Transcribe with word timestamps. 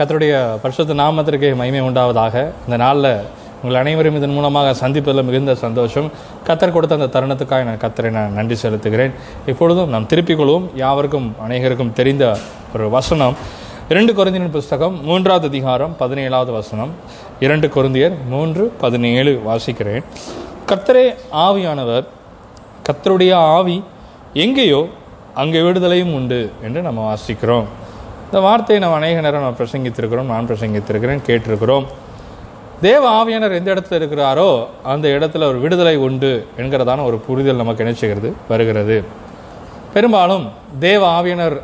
கத்தருடைய 0.00 0.34
பரிசுத்த 0.60 0.94
நாமத்திற்கு 1.00 1.48
மகிமை 1.60 1.80
உண்டாவதாக. 1.86 2.34
இந்த 2.66 2.76
நாளில் 2.82 3.08
உங்கள் 3.62 3.78
அனைவரும் 3.80 4.14
இதன் 4.18 4.32
மூலமாக 4.36 4.68
சந்திப்பதில் 4.80 5.26
மிகுந்த 5.28 5.54
சந்தோஷம். 5.62 6.06
கத்தர் 6.46 6.72
கொடுத்த 6.76 6.96
அந்த 6.98 7.08
தருணத்துக்காக 7.14 7.64
நான் 7.68 7.82
கத்தரை 7.82 8.10
நான் 8.10 8.32
நன்றி 8.38 8.56
செலுத்துகிறேன். 8.62 9.12
இப்பொழுதும் 9.50 9.90
நாம் 9.94 10.06
திருப்பிக் 10.12 10.38
கொள்வோம். 10.40 10.66
யாவருக்கும் 10.82 11.26
அநேகருக்கும் 11.46 11.92
தெரிந்த 11.98 12.24
ஒரு 12.74 12.86
வசனம். 12.96 13.34
இரண்டு 13.88 14.12
கொரிந்தியன் 14.12 14.54
புஸ்தகம் 14.56 14.96
மூன்றாவது 15.08 15.46
அதிகாரம் 15.52 15.92
பதினேழாவது 16.00 16.54
வசனம். 16.60 16.94
இரண்டு 17.46 17.68
குருந்தியர் 17.76 18.16
மூன்று 18.32 18.64
பதினேழு 18.84 19.34
வாசிக்கிறேன். 19.48 20.06
கத்தரே 20.70 21.04
ஆவியானவர் 21.46 22.06
கத்தருடைய 22.88 23.34
ஆவி 23.58 23.76
எங்கேயோ 24.46 24.82
அங்கே 25.34 25.62
விடுதலையும் 25.68 26.14
உண்டு 26.20 26.40
என்று 26.62 26.82
நம்ம 26.88 27.00
வாசிக்கிறோம். 27.10 27.68
இந்த 28.30 28.42
வார்த்தையை 28.46 28.88
நம்ம 28.88 29.04
அநேக 29.04 29.20
நேரம் 29.20 29.42
நம்ம 29.42 29.56
பிரசங்கித்திருக்கிறோம் 29.58 30.32
நான் 30.32 30.46
பிரசங்கித்திருக்கிறேன் 30.46 31.22
கேட்டிருக்கிறோம். 31.26 31.86
தேவ 32.80 33.24
ஆவியனர் 33.24 33.54
எந்த 33.54 33.74
இடத்துல 33.74 33.98
இருக்கிறாரோ 34.00 34.66
அந்த 34.82 35.08
இடத்துல 35.08 35.42
ஒரு 35.42 35.58
விடுதலை 35.60 35.96
உண்டு 35.96 36.46
என்கிறதான 36.58 37.04
ஒரு 37.04 37.18
புரிதல் 37.18 37.56
நமக்கு 37.56 37.84
நினைச்சுகிறது 37.84 38.32
வருகிறது. 38.48 39.04
பெரும்பாலும் 39.94 40.48
தேவ 40.78 41.20
ஆவியனர் 41.20 41.60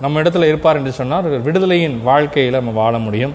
நம்ம 0.00 0.20
இடத்துல 0.22 0.44
இருப்பார் 0.44 0.76
என்று 0.76 0.92
சொன்னால் 0.92 1.42
விடுதலையின் 1.42 2.02
வாழ்க்கையில் 2.02 2.52
நம்ம 2.52 2.70
வாழ 2.70 2.98
முடியும். 2.98 3.34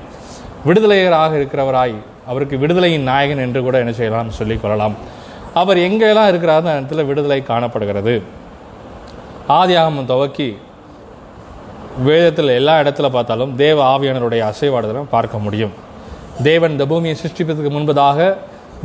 விடுதலையராக 0.67 1.34
இருக்கிறவராய் 1.42 1.95
அவருக்கு 2.28 2.58
விடுதலையின் 2.58 3.09
நாயகன் 3.12 3.45
என்று 3.45 3.62
கூட 3.62 3.78
என்ன 3.78 3.92
செய்யலாம் 3.92 4.30
சொல்லிக் 4.30 4.62
கொள்ளலாம். 4.62 4.95
அவர் 5.54 5.78
எங்கெல்லாம் 5.78 6.28
இருக்கிறார் 6.28 6.67
அந்த 6.67 6.95
இடத்துல 6.95 7.06
விடுதலை 7.06 7.44
காணப்படுகிறது. 7.44 8.22
ஆதியாகமம் 9.50 10.06
துவக்கி 10.06 10.58
வேதத்தில் 12.08 12.52
எல்லா 12.59 12.73
இடத்துல 12.81 13.08
பார்த்தாலும் 13.16 13.55
தேவ 13.62 13.77
ஆவியானருடைய 13.94 14.41
அசைவாடுதலும் 14.49 15.09
பார்க்க 15.16 15.38
முடியும். 15.45 15.73
தேவன் 16.48 16.73
இந்த 16.75 16.85
பூமியை 16.91 17.16
சிருஷ்டிப்பதற்கு 17.22 17.72
முன்பதாக 17.77 18.28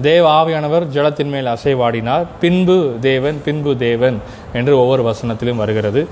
தேவ 0.06 0.24
ஆவியானவர் 0.40 0.84
ஜலத்தின் 0.94 1.30
மேல் 1.34 1.50
அசைவாடினார். 1.54 2.24
பின்பு 2.40 2.76
தேவன் 3.00 3.36
பின்பு 3.44 3.72
தேவன் 3.76 4.16
என்று 4.52 4.72
ஒவ்வொரு 4.78 5.02
வசனத்திலும் 5.10 5.60
வருகிறது. 5.62 6.02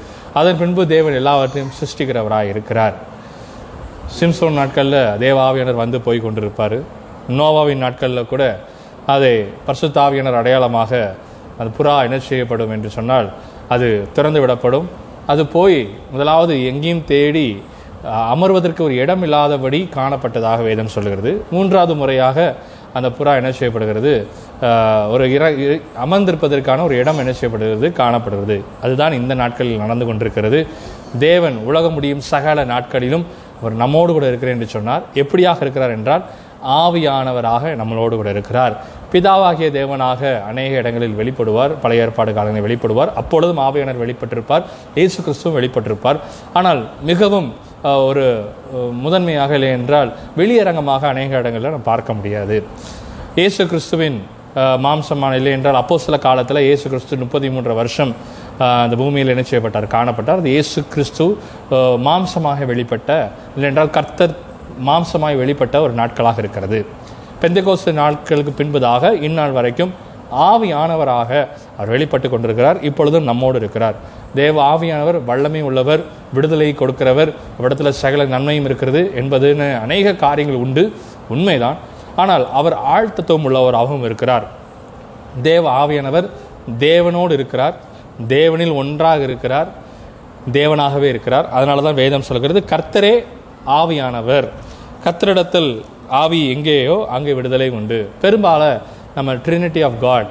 அதன் 0.40 0.58
பின்பு 0.62 0.86
தேவன் 0.94 1.18
எல்லாவற்றையும் 1.20 1.74
சிருஷ்டிக்கிறவராக 1.80 2.52
இருக்கிறார். 2.54 2.94
சிம்சோன் 4.18 4.58
நாட்களில் 4.60 5.18
தேவ 5.18 5.36
ஆவியானர் 5.48 5.82
வந்து 5.84 6.00
போய் 6.00 6.24
கொண்டிருப்பார். 6.26 6.78
நோவாவின் 7.38 7.84
நாட்களில் 7.84 8.30
கூட 8.32 8.44
அதை 9.14 9.34
பரிசுத்தாவியானர் 9.66 10.40
அடையாளமாக 10.40 11.14
அது 11.60 11.70
புறா 11.78 11.94
என்ன 12.06 12.18
செய்யப்படும் 12.18 12.70
என்று 12.70 12.90
சொன்னால் 12.90 13.28
அது 13.74 13.88
திறந்து 14.12 14.40
விடப்படும் 14.42 14.86
அது 15.30 15.42
போய் 15.56 15.78
முதலாவது 16.12 16.54
எங்கேயும் 16.70 17.04
தேடி 17.14 17.46
அமர்வதற்கு 18.34 18.82
ஒரு 18.86 18.94
இடம் 19.02 19.22
இல்லாதபடி 19.22 19.80
காணப்பட்டதாக 19.96 20.62
வேதம் 20.68 20.94
சொல்கிறது 20.94 21.30
மூன்றாவது 21.54 21.94
முறையாக 22.00 22.38
அந்த 22.96 23.08
புறா 23.18 23.32
என்ன 23.40 23.50
செய்யப்படுகிறது? 23.58 24.12
ஒரு 25.12 25.24
இர 25.34 25.44
அமர்ந்திருப்பதற்கான 26.04 26.82
ஒரு 26.88 26.94
இடம் 27.02 27.20
என்ன 27.22 27.32
செய்யப்படுகிறது? 27.32 27.86
காணப்படுகிறது. 28.00 28.56
அதுதான் 28.84 29.16
இந்த 29.20 29.34
நாட்களில் 29.42 29.82
நடந்து 29.84 30.06
கொண்டிருக்கிறது. 30.06 30.60
தேவன் 31.26 31.56
உலக 31.68 31.86
முடியும் 31.96 32.22
சகல 32.32 32.64
நாட்களிலும் 32.72 33.24
அவர் 33.60 33.80
நம்மோடு 33.82 34.12
கூட 34.12 34.26
இருக்கிறேன் 34.30 34.56
என்று 34.56 34.68
சொன்னார். 34.76 35.02
எப்படியாக 35.22 35.64
இருக்கிறார் 35.64 35.96
என்றால் 35.98 36.24
ஆவியானவராக 36.80 37.72
நம்மளோடு 37.80 38.14
கூட 38.20 38.30
இருக்கிறார். 38.34 38.74
பிதாவாகிய 39.12 39.68
தேவனாக 39.78 40.20
அநேக 40.50 40.72
இடங்களில் 40.82 41.16
வெளிப்படுவார் 41.20 41.72
பழைய 41.82 42.04
ஏற்பாடு 42.04 42.30
காலங்களில் 42.38 42.66
வெளிப்படுவார். 42.66 43.10
அப்பொழுதும் 43.20 43.62
ஆவியானவர் 43.66 44.02
வெளிப்பட்டிருப்பார் 44.04 44.64
இயேசு 45.00 45.18
கிறிஸ்துவும் 45.26 45.56
வெளிப்பட்டிருப்பார். 45.58 46.20
ஆனால் 46.58 46.82
மிகவும் 47.10 47.48
ஒரு 48.08 48.24
முதன்மையாக 49.04 49.54
இல்லை 49.58 49.70
என்றால் 49.78 50.10
வெளியரங்கமாக 50.40 51.08
அநேக 51.14 51.40
இடங்களில் 51.42 51.74
நம்ம 51.74 51.88
பார்க்க 51.92 52.18
முடியாது. 52.18 52.56
இயேசு 53.40 53.62
கிறிஸ்துவின் 53.72 54.20
மாம்சமான 54.84 55.36
இல்லை 55.40 55.52
என்றால் 55.56 55.78
அப்போ 55.80 55.94
சில 56.04 56.16
காலத்தில் 56.26 56.66
இயேசு 56.68 56.86
கிறிஸ்து 56.92 57.18
முப்பத்தி 57.22 57.48
மூன்று 57.54 57.74
வருஷம் 57.78 58.10
அந்த 58.84 58.94
பூமியில் 59.00 59.32
என்ன 59.34 59.44
செய்யப்பட்டார்? 59.50 59.86
காணப்பட்டார். 59.94 60.40
அது 60.42 60.50
இயேசு 60.56 60.78
கிறிஸ்து 60.94 61.26
மாம்சமாக 62.06 62.66
வெளிப்பட்ட 62.70 63.10
இல்லை 63.54 63.68
என்றால் 63.70 63.94
கர்த்தர் 63.96 64.34
மாம்சமாய் 64.86 65.38
வெளிப்பட்ட 65.38 65.80
ஒரு 65.80 65.92
நாட்களாக 65.92 66.38
இருக்கிறது. 66.38 66.86
பெந்தகோஸ்து 67.40 67.92
நாட்களுக்கு 67.92 68.64
பின்புதாக 68.64 69.22
இந்நாள் 69.22 69.50
வரைக்கும் 69.50 69.92
ஆவியானவராக 70.34 71.48
அவர் 71.76 71.88
வெளிப்பட்டு 71.88 72.28
கொண்டிருக்கிறார். 72.28 72.80
இப்பொழுதும் 72.80 73.24
நம்மோடு 73.24 73.58
இருக்கிறார். 73.58 73.94
தேவ 74.34 74.74
ஆவியானவர் 74.74 75.24
வல்லமை 75.24 75.62
உள்ளவர் 75.62 76.04
விடுதலை 76.32 76.74
கொடுக்கிறவர் 76.78 77.34
அவரிடத்துல 77.60 77.88
சகல 77.88 78.24
நன்மையும் 78.24 78.64
இருக்கிறது 78.64 79.12
என்பதுன்னு 79.16 79.80
அநேக 79.80 80.14
காரியங்கள் 80.14 80.58
உண்டு. 80.58 80.92
உண்மைதான். 81.28 81.76
ஆனால் 82.16 82.52
அவர் 82.52 82.76
ஆழ்த்தத்துவம் 82.76 83.46
உள்ளவராகவும் 83.46 84.04
இருக்கிறார். 84.04 84.44
தேவ 85.42 85.86
ஆவியானவர் 85.86 86.30
தேவனோடு 86.78 87.32
இருக்கிறார். 87.32 87.74
தேவனில் 88.28 88.74
ஒன்றாக 88.74 89.22
இருக்கிறார். 89.22 89.68
தேவனாகவே 90.52 91.02
இருக்கிறார். 91.02 91.48
அதனால 91.50 91.82
தான் 91.82 91.94
வேதம் 91.94 92.22
சொல்கிறது 92.22 92.64
கர்த்தரே 92.66 93.24
ஆவியானவர். 93.66 94.48
கத்தரிடத்தில் 95.04 95.70
ஆவி 96.22 96.40
எங்கேயோ 96.54 96.96
அங்கே 97.14 97.32
விடுதலை 97.38 97.68
உண்டு. 97.78 97.98
பெரும்பால 98.22 98.62
நம்ம 99.16 99.34
ட்ரினிட்டி 99.46 99.80
ஆஃப் 99.86 99.96
காட் 100.04 100.28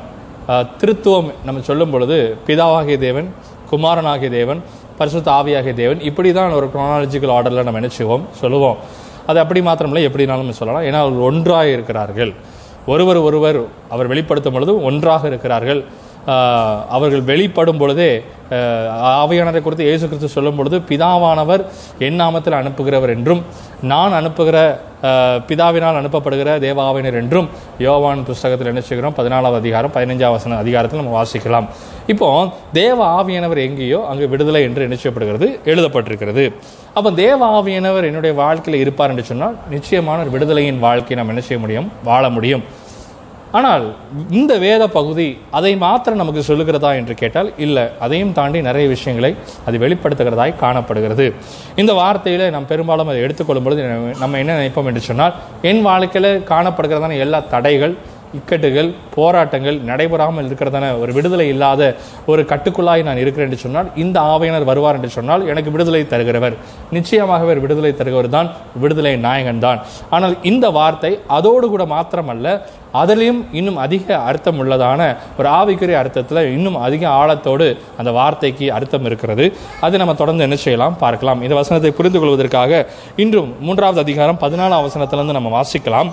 திருத்துவம் 0.81 1.27
நம்ம 1.47 1.61
சொல்லும் 1.69 1.93
பொழுது 1.93 2.17
பிதாவாகிய 2.47 2.97
தேவன் 3.07 3.27
குமாரனாகிய 3.71 4.29
தேவன் 4.37 4.61
பரிசுத்த 4.99 5.29
ஆவியாகிய 5.39 5.73
தேவன் 5.81 5.99
இப்படி 6.09 6.29
தான் 6.37 6.55
ஒரு 6.59 6.67
குரோனாலஜிக்கல் 6.73 7.33
ஆர்டரில் 7.35 7.67
நம்ம 7.67 7.81
நினைச்சுவோம் 7.83 8.23
சொல்லுவோம். 8.41 8.77
அது 9.29 9.39
அப்படி 9.43 9.59
மாத்திரமில்லை 9.67 10.03
எப்படினாலும் 10.09 10.59
சொல்லலாம். 10.61 10.85
ஏன்னா 10.89 10.99
அவர் 11.03 11.25
ஒன்றாக 11.29 11.67
இருக்கிறார்கள். 11.75 12.31
ஒருவர் 12.93 13.19
ஒருவர் 13.27 13.59
அவர் 13.93 14.11
வெளிப்படுத்தும் 14.11 14.55
பொழுது 14.57 14.73
ஒன்றாக 14.89 15.27
இருக்கிறார்கள். 15.31 15.81
அவர்கள் 16.95 17.27
வெளிப்படும் 17.31 17.81
பொழுதே 17.81 18.11
ஆவியானதை 19.21 19.59
குறித்து 19.65 19.87
இயேசு 19.87 20.05
கிறிஸ்து 20.07 20.35
சொல்லும் 20.35 20.57
பொழுது 20.59 20.77
பிதாவானவர் 20.89 21.61
என் 22.07 22.19
நாமத்தில் 22.21 22.57
அனுப்புகிறவர் 22.61 23.13
என்றும் 23.17 23.41
நான் 23.91 24.17
அனுப்புகிற 24.17 24.57
பிதாவினால் 25.49 25.99
அனுப்பப்படுகிற 25.99 26.49
தேவாவினர் 26.65 27.17
என்றும் 27.21 27.47
யோவான் 27.85 28.25
புஸ்தகத்தில் 28.27 28.69
என்ன 28.71 28.81
செய்கிறோம்? 28.89 29.15
பதினாலாவது 29.19 29.61
அதிகாரம் 29.63 29.93
பதினஞ்சாம் 29.95 30.35
வசன 30.35 30.57
அதிகாரத்தில் 30.63 31.01
நம்ம 31.01 31.15
வாசிக்கலாம். 31.19 31.69
இப்போ 32.13 32.29
தேவ 32.79 32.99
ஆவியானவர் 33.19 33.63
எங்கேயோ 33.67 34.01
அங்கே 34.11 34.27
விடுதலை 34.33 34.61
என்று 34.67 34.85
என்ன 34.87 34.97
செய்யப்படுகிறது? 35.01 35.49
எழுதப்பட்டிருக்கிறது. 35.71 36.45
அப்போ 36.97 37.09
தேவ 37.23 37.39
ஆவியானவர் 37.57 38.09
என்னுடைய 38.11 38.35
வாழ்க்கையில் 38.43 38.83
இருப்பார் 38.83 39.13
என்று 39.15 39.25
சொன்னால் 39.31 39.57
நிச்சயமான 39.75 40.21
ஒரு 40.25 40.33
விடுதலையின் 40.37 40.83
வாழ்க்கையை 40.87 41.17
நாம் 41.21 41.33
என்ன 41.35 41.43
செய்ய 41.47 41.59
முடியும்? 41.63 41.89
வாழ 42.11 42.23
முடியும். 42.37 42.65
ஆனால் 43.51 43.85
இந்த 44.29 44.57
வேத 44.57 44.87
பகுதி 44.87 45.37
அதை 45.51 45.71
மாத்திரம் 45.75 46.17
நமக்கு 46.17 46.41
சொல்லுகிறதா 46.47 46.91
என்று 46.95 47.15
கேட்டால் 47.15 47.49
இல்லை 47.57 47.83
அதையும் 47.99 48.33
தாண்டி 48.33 48.61
நிறைய 48.61 48.87
விஷயங்களை 48.87 49.31
அது 49.65 49.77
வெளிப்படுத்துகிறதாய் 49.77 50.53
காணப்படுகிறது. 50.55 51.25
இந்த 51.75 51.93
வார்த்தையில 51.93 52.49
நாம் 52.49 52.67
பெரும்பாலும் 52.67 53.07
அதை 53.07 53.21
எடுத்துக்கொள்ளும் 53.21 53.63
பொழுது 53.63 53.83
நம்ம 54.19 54.37
என்ன 54.37 54.57
நினைப்போம் 54.59 54.85
என்று 54.85 55.01
சொன்னால் 55.01 55.33
என் 55.61 55.81
வாழ்க்கையில் 55.81 56.31
காணப்படுகிறதான 56.49 57.17
எல்லா 57.17 57.41
தடைகள் 57.49 57.95
இக்கட்டுகள் 58.39 58.89
போராட்டங்கள் 59.15 59.77
நடைபெறாமல் 59.89 60.47
இருக்கிறதான 60.49 60.91
ஒரு 61.03 61.11
விடுதலை 61.17 61.47
இல்லாத 61.53 61.81
ஒரு 62.31 62.43
கட்டுக்குள்ளாய் 62.51 63.07
நான் 63.07 63.21
இருக்கிறேன் 63.23 63.47
என்று 63.49 63.63
சொன்னால் 63.65 63.89
இந்த 64.03 64.17
ஆவையினர் 64.33 64.69
வருவார் 64.71 64.97
என்று 64.99 65.11
சொன்னால் 65.17 65.47
எனக்கு 65.53 65.73
விடுதலை 65.75 66.03
தருகிறவர். 66.13 66.55
நிச்சயமாகவே 66.97 67.55
விடுதலை 67.65 67.93
தருகிறவர் 68.01 68.35
தான் 68.37 68.51
விடுதலை 68.83 69.15
நாயகன் 69.27 69.63
தான். 69.67 69.81
ஆனால் 70.17 70.35
இந்த 70.51 70.65
வார்த்தை 70.79 71.11
அதோடு 71.39 71.67
கூட 71.73 71.85
மாத்திரமல்ல 71.95 72.55
அதிலையும் 73.01 73.41
இன்னும் 73.59 73.77
அதிக 73.83 74.15
அர்த்தம் 74.29 74.57
உள்ளதான 74.61 75.01
ஒரு 75.39 75.47
ஆவிக்குரிய 75.59 75.97
அர்த்தத்தில் 75.99 76.41
இன்னும் 76.55 76.77
அதிக 76.87 77.03
ஆழத்தோடு 77.19 77.67
அந்த 77.99 78.09
வார்த்தைக்கு 78.17 78.65
அர்த்தம் 78.77 79.05
இருக்கிறது. 79.09 79.45
அதை 79.85 79.99
நம்ம 80.01 80.15
தொடர்ந்து 80.21 80.45
என்ன 80.47 80.57
செய்யலாம்? 80.65 80.97
பார்க்கலாம். 81.03 81.43
இந்த 81.45 81.55
வசனத்தை 81.61 81.91
புரிந்து 81.99 82.21
கொள்வதற்காக 82.21 82.81
இன்றும் 83.25 83.53
மூன்றாவது 83.67 84.01
அதிகாரம் 84.05 84.41
பதினாலாம் 84.43 84.85
வசனத்திலிருந்து 84.87 85.37
நம்ம 85.39 85.53
வாசிக்கலாம். 85.59 86.11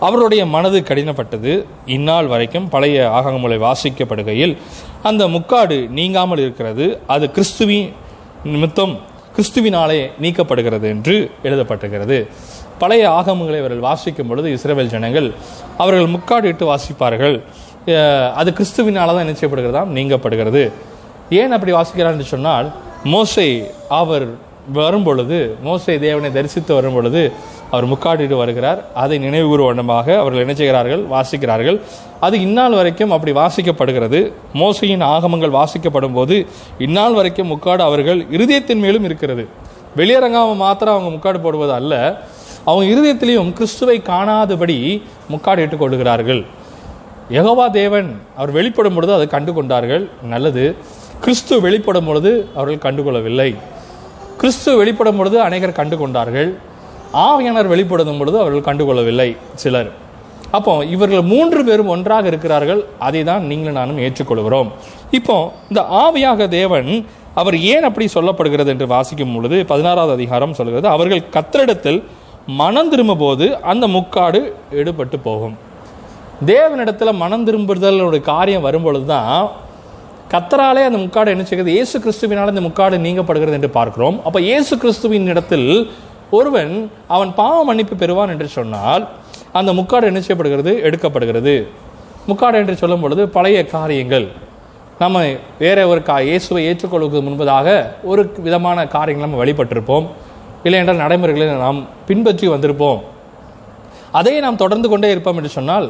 அவருடைய 0.00 0.42
மனது 0.46 0.78
கடினப்பட்டது. 0.88 1.52
இந்நாள் 1.86 2.26
வரைக்கும் 2.26 2.68
பழைய 2.68 3.10
ஆகங்களை 3.10 3.58
வாசிக்கப்படுகையில் 3.58 4.56
அந்த 5.02 5.22
முக்காடு 5.28 5.78
நீங்காமல் 5.98 6.38
இருக்கிறது. 6.38 6.86
அது 7.06 7.26
கிறிஸ்துவின் 7.30 7.92
நிமித்தம் 8.44 8.94
கிறிஸ்துவினாலே 9.36 10.00
நீக்கப்படுகிறது 10.24 10.86
என்று 10.94 11.16
எழுதப்பட்டிருக்கிறது 11.42 12.18
பழைய 12.78 13.04
ஆகமங்களை 13.10 13.58
அவர்கள் 13.62 13.86
வாசிக்கும் 13.88 14.28
பொழுது 14.28 14.48
இஸ்ரவேல் 14.56 14.92
ஜனங்கள் 14.94 15.28
அவர்கள் 15.78 16.12
முக்காடு 16.14 16.48
இட்டு 16.52 16.64
வாசிப்பார்கள். 16.72 17.36
அது 18.40 18.50
கிறிஸ்துவினால 18.58 19.14
தான் 19.14 19.24
என்ன 19.24 19.36
செய்யப்படுகிறதாம்? 19.40 19.92
நீங்கப்படுகிறது. 19.98 20.62
ஏன் 21.30 21.54
அப்படி 21.56 21.72
வாசிக்கிறார் 21.72 22.16
என்று 22.16 22.24
சொன்னால் 22.24 22.68
மோசை 23.04 23.48
அவர் 24.00 24.26
வரும் 24.72 25.02
பொழுது 25.02 25.56
மோசை 25.64 25.98
தேவனை 25.98 26.32
தரிசித்து 26.32 26.74
வரும் 26.74 26.94
பொழுது 26.94 27.32
அவர் 27.70 27.86
முக்காடிட்டு 27.88 28.36
வருகிறார். 28.36 28.84
அதை 28.94 29.18
நினைவுகூறு 29.18 29.64
வண்ணமாக 29.64 30.18
அவர்கள் 30.18 30.40
என்ன 30.40 30.54
செய்கிறார்கள்? 30.54 31.04
வாசிக்கிறார்கள். 31.06 31.80
அது 32.20 32.40
இந்நாள் 32.40 32.72
வரைக்கும் 32.72 33.10
அப்படி 33.10 33.32
வாசிக்கப்படுகிறது. 33.32 34.32
மோசையின் 34.54 35.02
ஆகமங்கள் 35.02 35.56
வாசிக்கப்படும் 35.58 36.14
போது 36.14 36.46
இந்நாள் 36.78 37.12
வரைக்கும் 37.12 37.46
முக்காடு 37.46 37.82
அவர்கள் 37.82 38.22
இருதயத்தின் 38.22 38.78
மேலும் 38.78 39.04
இருக்கிறது. 39.04 39.48
வெளியரங்காம 39.96 40.56
மாத்திரம் 40.56 40.94
அவங்க 40.94 41.10
முக்காடு 41.10 41.40
போடுவது 41.40 41.72
அல்ல. 41.72 42.22
அவங்க 42.64 42.86
இருதயத்திலையும் 42.94 43.52
கிறிஸ்துவை 43.52 44.02
காணாதபடி 44.06 45.02
முக்காடு 45.28 45.62
இட்டுக் 45.62 45.78
கொள்கிறார்கள் 45.78 46.44
யகோவா 47.30 47.70
தேவன் 47.70 48.20
அவர் 48.36 48.50
வெளிப்படும் 48.50 48.94
பொழுது 48.94 49.14
அதை 49.14 49.26
கண்டு 49.26 49.52
கொண்டார்கள் 49.52 50.08
நல்லது. 50.22 50.74
கிறிஸ்து 51.20 51.60
வெளிப்படும் 51.60 52.04
பொழுது 52.04 52.48
அவர்கள் 52.54 52.92
கண்டுகொள்ளவில்லை. 52.92 53.56
கிறிஸ்து 54.40 54.70
வெளிப்படும் 54.80 55.18
பொழுது 55.18 55.36
அநேகர் 55.44 55.78
கண்டு 55.78 55.96
கொண்டார்கள் 56.00 56.50
ஆவியானர் 57.28 57.70
வெளிப்படும் 57.72 58.18
பொழுது 58.20 58.36
அவர்கள் 58.42 58.66
கண்டுகொள்ளவில்லை 58.68 59.28
சிலர். 59.62 59.90
அப்போ 60.56 60.72
இவர்கள் 60.94 61.22
மூன்று 61.30 61.60
பேரும் 61.68 61.90
ஒன்றாக 61.94 62.26
இருக்கிறார்கள். 62.32 62.80
அதை 63.06 63.20
தான் 63.30 63.46
நீங்களும் 63.50 63.78
நானும் 63.80 64.02
ஏற்றுக்கொள்கிறோம். 64.06 64.68
இப்போ 65.18 65.36
இந்த 65.70 65.80
ஆவியாக 66.04 66.48
தேவன் 66.58 66.90
அவர் 67.40 67.56
ஏன் 67.72 67.86
அப்படி 67.88 68.06
சொல்லப்படுகிறது 68.16 68.70
என்று 68.74 68.86
வாசிக்கும் 68.94 69.34
பொழுது 69.34 69.56
பதினாறாவது 69.72 70.14
அதிகாரம் 70.18 70.56
சொல்கிறது 70.58 70.86
அவர்கள் 70.96 71.22
கத்திரிடத்தில் 71.36 72.00
மனம் 72.62 72.90
திரும்பும் 72.92 73.22
போது 73.24 73.46
அந்த 73.72 73.84
முக்காடு 73.96 74.40
எடுபட்டு 74.80 75.18
போகும். 75.28 75.56
தேவனிடத்தில் 76.52 77.18
மனம் 77.22 77.46
திரும்புதலோட 77.48 78.16
காரியம் 78.32 78.66
வரும்பொழுது 78.68 79.06
தான் 79.14 79.46
கத்தராலே 80.32 80.82
அந்த 80.86 80.98
முக்காடு 81.02 81.32
என்ன 81.34 81.44
செய்கிறது? 81.48 81.74
இயேசு 81.76 81.96
கிறிஸ்துவினால் 82.04 82.52
அந்த 82.52 82.62
முக்காடு 82.68 82.96
நீங்கப்படுகிறது 83.06 83.56
என்று 83.58 83.70
பார்க்கிறோம். 83.76 84.16
அப்போ 84.26 84.38
இயேசு 84.48 84.74
கிறிஸ்துவின் 84.82 85.28
இடத்தில் 85.32 85.68
ஒருவன் 86.38 86.72
அவன் 87.14 87.30
பாவ 87.40 87.58
மன்னிப்பு 87.68 87.94
பெறுவான் 88.00 88.32
என்று 88.34 88.48
சொன்னால் 88.56 89.02
அந்த 89.58 89.70
முக்காடு 89.78 90.08
என்ன 90.10 90.20
செய்யப்படுகிறது? 90.20 90.72
எடுக்கப்படுகிறது. 90.86 91.54
முக்காடு 92.30 92.56
என்று 92.62 92.74
சொல்லும் 92.80 93.02
பொழுது 93.04 93.22
பழைய 93.36 93.58
காரியங்கள். 93.74 94.26
நம்ம 95.02 95.22
வேற 95.64 95.78
ஒரு 95.92 96.00
கா 96.08 96.16
இயேசுவை 96.28 96.62
ஏற்றுக்கொள்வதற்கு 96.68 97.20
முன்பதாக 97.26 97.68
ஒரு 98.10 98.22
விதமான 98.46 98.86
காரியங்கள் 98.94 99.26
நம்ம 99.26 99.40
வழிபட்டிருப்போம். 99.42 100.06
இல்லை 100.64 100.78
என்றால் 100.80 101.02
நடைமுறைகளை 101.02 101.46
நாம் 101.66 101.80
பின்பற்றி 102.08 102.48
வந்திருப்போம். 102.54 103.00
அதை 104.20 104.34
நாம் 104.46 104.60
தொடர்ந்து 104.64 104.88
கொண்டே 104.88 105.10
இருப்போம் 105.14 105.38
என்று 105.40 105.52
சொன்னால் 105.58 105.86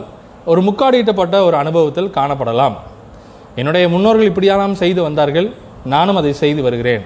ஒரு 0.52 0.60
முக்காடியிட்டப்பட்ட 0.68 1.38
ஒரு 1.48 1.56
அனுபவத்தில் 1.62 2.14
காணப்படலாம். 2.18 2.76
என்னுடைய 3.60 3.84
முன்னோர்கள் 3.94 4.30
இப்படியெல்லாம் 4.30 4.80
செய்து 4.82 5.00
வந்தார்கள் 5.08 5.48
நானும் 5.92 6.18
அதை 6.20 6.32
செய்து 6.42 6.60
வருகிறேன். 6.66 7.04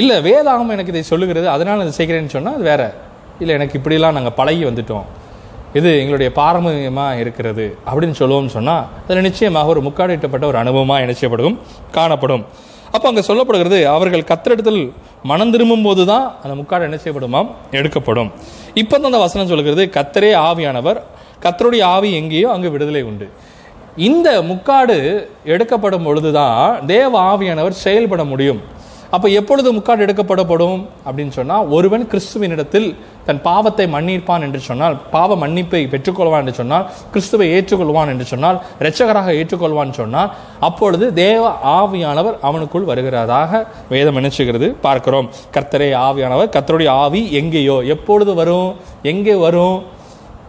இல்லை 0.00 0.16
வேதாகம் 0.28 0.72
எனக்கு 0.74 0.92
இதை 0.94 1.02
சொல்லுகிறது 1.12 1.46
அதனால் 1.54 1.82
அதை 1.84 1.92
செய்கிறேன்னு 1.98 2.34
சொன்னால் 2.34 2.56
அது 2.58 2.64
வேற. 2.70 2.82
இல்லை 3.42 3.52
எனக்கு 3.58 3.76
இப்படிலாம் 3.78 4.16
நாங்கள் 4.18 4.36
பழகி 4.40 4.62
வந்துட்டோம். 4.68 5.06
இது 5.78 5.90
எங்களுடைய 6.02 6.28
பாரம்பரியமாக 6.38 7.20
இருக்கிறது 7.22 7.66
அப்படின்னு 7.88 8.16
சொல்லுவோம்னு 8.20 8.54
சொன்னால் 8.56 8.84
அதில் 9.02 9.26
நிச்சயமாக 9.28 9.72
ஒரு 9.72 9.80
முக்காடிட்டப்பட்ட 9.86 10.44
ஒரு 10.50 10.58
அனுபவமாக 10.62 11.08
நிச்சயப்படும் 11.10 11.56
காணப்படும். 11.96 12.44
அப்போ 12.94 13.06
அங்கே 13.10 13.24
சொல்லப்படுகிறது 13.30 13.78
அவர்கள் 13.96 14.24
கத்திரெடுத்தல் 14.30 14.82
மனம் 15.30 15.52
திரும்பும் 15.54 15.84
போது 15.86 16.02
தான் 16.12 16.26
அந்த 16.42 16.54
முக்காடு 16.60 16.86
என்ன 16.88 16.98
செய்யப்படுமாம்? 17.02 17.48
எடுக்கப்படும். 17.78 18.30
இப்போ 18.82 18.94
தான் 18.96 19.10
அந்த 19.10 19.20
வசனம் 19.26 19.50
சொல்கிறது 19.52 19.84
கத்தரே 19.96 20.30
ஆவியானவர் 20.48 21.00
கத்தருடைய 21.44 21.82
ஆவி 21.94 22.10
எங்கேயோ 22.20 22.48
அங்கே 22.54 22.68
விடுதலை 22.74 23.02
உண்டு. 23.10 23.26
இந்த 24.06 24.28
முக்காடு 24.48 24.96
எடுக்கப்படும் 25.52 26.04
பொழுதுதான் 26.08 26.86
தேவ 26.86 27.12
ஆவியானவர் 27.30 27.82
செயல்பட 27.84 28.24
முடியும். 28.32 28.60
அப்போ 29.16 29.28
எப்பொழுது 29.38 29.68
முக்காடு 29.72 30.00
எடுக்கப்படப்படும் 30.06 30.80
அப்படின்னு 31.06 31.34
சொன்னால் 31.36 31.68
ஒருவன் 31.76 32.04
கிறிஸ்துவினிடத்தில் 32.12 32.88
தன் 33.26 33.40
பாவத்தை 33.42 33.86
மன்னிப்பான் 33.94 34.44
என்று 34.46 34.60
சொன்னால் 34.60 34.96
பாவ 35.10 35.36
மன்னிப்பை 35.36 35.80
பெற்றுக்கொள்வான் 35.94 36.42
என்று 36.42 36.54
சொன்னால் 36.60 36.86
கிறிஸ்துவை 37.12 37.46
ஏற்றுக்கொள்வான் 37.54 38.12
என்று 38.12 38.24
சொன்னால் 38.24 38.60
இரட்சகராக 38.80 39.34
ஏற்றுக்கொள்வான் 39.40 39.98
சொன்னால் 40.00 40.32
அப்பொழுது 40.68 41.12
தேவ 41.24 41.50
ஆவியானவர் 41.78 42.38
அவனுக்குள் 42.48 42.88
வருகிறதாக 42.90 43.66
வேதம் 43.88 44.16
நினைச்சுகிறது 44.16 44.68
பார்க்கிறோம். 44.86 45.30
கர்த்தரே 45.54 45.90
ஆவியானவர் 46.06 46.54
கர்த்தருடைய 46.56 46.88
ஆவி 46.88 47.22
எங்கேயோ 47.32 47.78
எப்பொழுது 47.96 48.34
வரும்? 48.34 48.74
எங்கே 49.02 49.34
வரும்? 49.46 49.96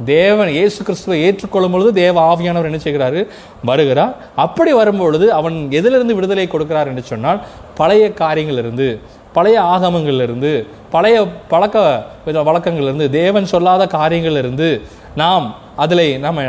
தேவன் 0.06 0.48
இயேசு 0.48 0.84
கிறிஸ்துவை 0.84 1.18
ஏற்றுக்கொள்ளும் 1.25 1.72
பொழுது 1.72 1.94
தேவ 1.94 2.36
ஆவியானவர் 2.36 2.69
என்ன 2.69 2.80
செய்கிறாரு? 2.84 3.28
வருகிறார். 3.66 4.16
அப்படி 4.36 4.74
வரும்பொழுது 4.74 5.34
அவன் 5.34 5.72
எதிலிருந்து 5.72 6.16
விடுதலை 6.16 6.48
கொடுக்கிறார் 6.48 6.88
என்று 6.88 7.04
சொன்னால் 7.04 7.40
பழைய 7.75 8.12
காரியங்களிலிருந்து 8.22 9.00
பழைய 9.34 9.62
ஆகமங்களிலிருந்து 9.62 10.68
பழைய 10.90 11.28
பழக்க 11.48 12.06
வித 12.25 12.42
வழக்கங்களிலிருந்து 12.42 13.10
தேவன் 13.10 13.46
சொல்லாத 13.46 13.86
காரியங்களிலிருந்து 13.86 14.81
நாம் 15.16 15.56
அதில் 15.75 16.19
நம்ம 16.19 16.42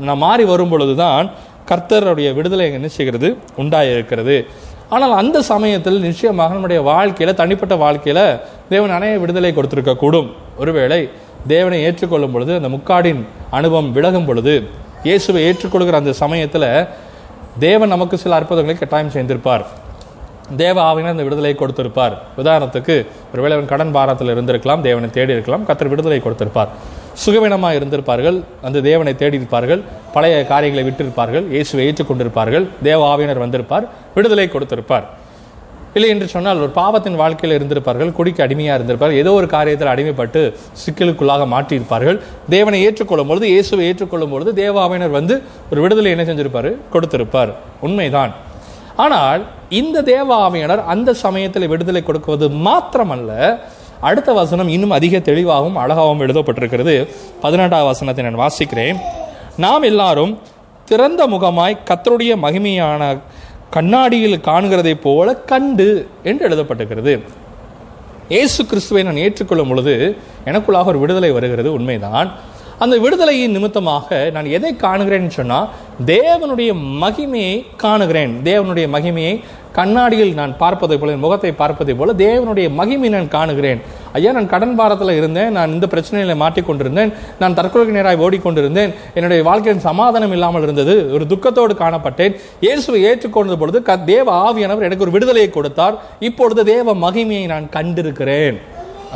நாம் 0.00 0.18
மாறி 0.18 0.44
வரும் 0.44 0.68
பொழுதுதான் 0.68 1.30
கர்த்தருடைய 1.70 2.34
விடுதலை 2.34 2.72
என்ன 2.72 2.88
செய்கிறது? 2.88 3.36
உண்டாயிருக்கிறது. 3.56 4.44
ஆனால் 4.88 5.12
அந்த 5.12 5.42
சமயத்தில் 5.42 6.00
நிச்சயமாக 6.00 6.52
நம்முடைய 6.52 6.82
வாழ்க்கையில் 6.82 7.34
தனிப்பட்ட 7.34 7.76
வாழ்க்கையில் 7.76 8.38
தேவன் 8.68 8.90
அனைய 8.90 9.18
விடுதலை 9.18 9.52
கொடுத்துருக்கக்கூடும். 9.54 10.28
ஒருவேளை 10.58 11.08
தேவனை 11.46 11.78
ஏற்றுக்கொள்ளும் 11.86 12.34
பொழுது 12.34 12.52
அந்த 12.58 12.68
முக்காடின் 12.74 13.22
அனுபவம் 13.58 13.92
விலகும் 13.96 14.28
பொழுது 14.28 14.54
இயேசுவை 15.08 15.40
ஏற்றுக்கொள்கிற 15.48 15.96
அந்த 16.02 16.12
சமயத்தில் 16.22 16.68
தேவன் 17.66 17.92
நமக்கு 17.94 18.16
சில 18.24 18.34
அற்புதங்களை 18.38 18.76
கட்டாயம் 18.78 19.14
செய்திருப்பார். 19.14 19.64
தேவ 20.62 20.76
ஆவினர் 20.88 21.14
அந்த 21.14 21.24
விடுதலை 21.26 21.54
கொடுத்திருப்பார். 21.60 22.14
உதாரணத்துக்கு 22.40 22.94
ஒருவேளை 23.32 23.54
அவன் 23.56 23.70
கடன் 23.72 23.92
பாரத்தில் 23.96 24.32
இருந்திருக்கலாம் 24.34 24.82
தேவனை 24.86 25.08
தேடி 25.10 25.32
இருக்கலாம் 25.36 25.66
கத்தர் 25.68 25.90
விடுதலை 25.92 26.18
கொடுத்திருப்பார். 26.26 26.70
சுகவீனமாக 27.22 27.78
இருந்திருப்பார்கள் 27.78 28.38
அந்த 28.66 28.82
தேவனை 28.88 29.14
தேடி 29.22 29.36
இருப்பார்கள் 29.40 29.82
பழைய 30.14 30.36
காரியங்களை 30.52 30.84
விட்டிருப்பார்கள் 30.88 31.46
இயேசுவை 31.54 31.84
ஏற்றுக்கொண்டிருப்பார்கள் 31.88 32.66
தேவ 32.88 33.00
ஆவியினர் 33.12 33.42
வந்திருப்பார் 33.44 33.86
விடுதலை 34.14 34.46
கொடுத்திருப்பார். 34.54 35.06
இல்லை 35.94 36.08
என்று 36.08 36.26
சொன்னால் 36.34 36.60
ஒரு 36.64 36.70
பாவத்தின் 36.78 37.18
வாழ்க்கையில் 37.22 37.56
இருந்திருப்பார்கள் 37.58 38.12
குடிக்கு 38.18 38.42
அடிமையாக 38.44 38.76
இருந்திருப்பார்கள் 38.78 39.20
ஏதோ 39.22 39.32
ஒரு 39.40 39.48
காரியத்தில் 39.54 39.90
அடிமைப்பட்டு 39.94 40.40
சிக்கலுக்குள்ளாக 40.82 41.46
மாற்றியிருப்பார்கள். 41.54 42.18
தேவனை 42.54 42.78
ஏற்றுக்கொள்ளும் 42.86 43.30
பொழுது 43.30 43.46
இயேசுவை 43.54 43.86
ஏற்றுக்கொள்ளும் 43.90 44.32
பொழுது 44.34 44.52
தேவ 44.54 44.86
வந்து 45.18 45.36
ஒரு 45.70 45.80
விடுதலை 45.84 46.10
என்ன 46.14 46.24
செஞ்சிருப்பார்? 46.30 46.70
கொடுத்திருப்பார். 46.94 47.52
உண்மைதான். 47.80 48.32
ஆனால் 49.04 49.42
இந்த 49.80 50.02
தேவ 50.02 50.28
ஆவியானர் 50.46 50.82
அந்த 50.94 51.10
சமயத்தில் 51.24 51.70
விடுதலை 51.72 52.02
கொடுக்குவது 52.06 52.48
மாத்திரமல்ல 52.66 53.58
அடுத்த 54.08 54.30
வசனம் 54.32 54.68
இன்னும் 54.68 54.96
அதிக 54.96 55.18
தெளிவாகவும் 55.18 55.76
அழகாகவும் 55.82 56.22
எழுதப்பட்டிருக்கிறது. 56.24 56.94
பதினெட்டாம் 57.40 57.88
வசனத்தை 57.90 58.24
நான் 58.24 58.42
வாசிக்கிறேன். 58.44 58.98
நாம் 59.64 59.82
எல்லாரும் 59.82 60.32
திறந்த 60.90 61.22
முகமாய் 61.26 61.80
கத்தருடைய 61.88 62.32
மகிமையான 62.44 63.02
கண்ணாடியில் 63.74 64.40
காணுகிறதைப் 64.44 65.02
போல 65.02 65.34
கண்டு 65.34 65.86
என்று 66.22 66.48
எழுதப்பட்டிருக்கிறது. 66.48 67.12
இயேசு 68.28 68.66
கிறிஸ்துவை 68.66 69.02
நான் 69.02 69.16
ஏற்றுக்கொள்ளும் 69.16 69.68
பொழுது 69.68 70.16
எனக்குள்ளாக 70.44 70.84
ஒரு 70.84 70.98
விடுதலை 70.98 71.30
வருகிறது. 71.30 71.72
உண்மைதான். 71.72 72.28
அந்த 72.78 72.96
விடுதலையின் 72.96 73.56
நிமித்தமாக 73.56 74.30
நான் 74.34 74.52
எதை 74.56 74.74
காணுகிறேன்னு 74.74 75.38
சொன்னா 75.38 75.68
தேவனுடைய 76.06 76.70
மகிமையை 77.02 77.66
காணுகிறேன். 77.76 78.32
தேவனுடைய 78.44 78.86
மகிமையை 78.94 79.34
கண்ணாடியில் 79.72 80.32
நான் 80.34 80.56
பார்ப்பதை 80.56 80.98
போல 80.98 81.12
என் 81.12 81.22
முகத்தை 81.24 81.52
பார்ப்பதை 81.52 81.94
போல 81.94 82.12
தேவனுடைய 82.12 82.74
மகிமை 82.78 83.08
நான் 83.08 83.28
காணுகிறேன். 83.28 83.80
ஐயா 84.12 84.32
நான் 84.32 84.48
கடன் 84.48 84.74
பாரத்தில் 84.74 85.10
இருந்தேன். 85.10 85.52
நான் 85.52 85.72
இந்த 85.72 85.86
பிரச்சனையில 85.92 86.34
மாட்டிக்கொண்டிருந்தேன். 86.42 87.12
நான் 87.38 87.54
தற்கொலைக்கு 87.58 87.96
நேராக 87.96 88.24
ஓடிக்கொண்டிருந்தேன். 88.26 88.92
என்னுடைய 89.14 89.42
வாழ்க்கையின் 89.42 89.86
சமாதானம் 89.88 90.32
இல்லாமல் 90.32 90.62
இருந்தது. 90.62 91.12
ஒரு 91.14 91.26
துக்கத்தோடு 91.26 91.76
காணப்பட்டேன். 91.82 92.34
இயேசுவை 92.60 93.04
ஏற்றுக்கொண்ட 93.04 93.56
பொழுது 93.56 93.82
க 93.82 93.96
தேவ 93.96 94.52
ஆவியானவர் 94.52 94.88
எனக்கு 94.88 95.06
ஒரு 95.06 95.10
விடுதலையை 95.10 95.50
கொடுத்தார். 95.50 95.96
இப்பொழுது 96.20 96.64
தேவ 96.64 96.94
மகிமையை 96.94 97.46
நான் 97.46 97.68
கண்டிருக்கிறேன். 97.78 98.58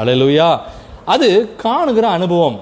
அல்லேலூயா 0.01 0.59
அது 1.05 1.57
காணுகிற 1.63 2.09
அனுபவம். 2.09 2.59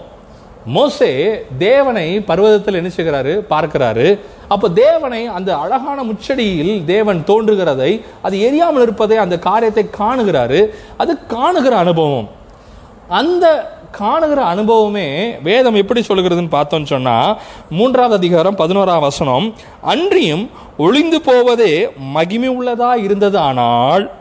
மோசே 0.67 1.41
தேவனை 1.59 2.21
பர்வதத்தில் 2.21 2.75
என்ன 2.75 2.91
செய்கிறாரு? 2.97 3.45
பார்க்கிறாரு. 3.51 4.19
அப்போ 4.49 4.69
தேவனை 4.69 5.27
அந்த 5.27 5.57
அழகான 5.57 6.03
முச்சடியில் 6.03 6.85
தேவன் 6.85 7.25
தோன்றுகிறதை 7.27 8.03
அது 8.23 8.39
எரியாமல் 8.39 8.83
இருப்பதை 8.83 9.17
அந்த 9.17 9.39
காரியத்தை 9.39 9.85
காணுகிறாரு. 9.99 10.69
அது 10.97 11.19
காணுகிற 11.29 11.71
அனுபவம். 11.71 12.29
அந்த 13.09 13.73
காணுகிற 13.99 14.35
அனுபவமே 14.35 15.37
வேதம் 15.43 15.75
எப்படி 15.75 16.01
சொல்கிறதுன்னு 16.01 16.49
பார்த்தோம்னு 16.51 16.87
சொன்னா 16.87 17.37
மூன்றாவது 17.71 18.15
அதிகாரம் 18.15 18.57
பதினோராம் 18.57 19.01
வசனம் 19.01 19.55
அன்றியும் 19.81 20.51
ஒளிந்து 20.77 21.21
போவதே 21.21 21.89
மகிமை 21.97 22.51
உள்ளதா 22.51 23.05
இருந்தது 23.05 23.39
ஆனால் 23.39 24.13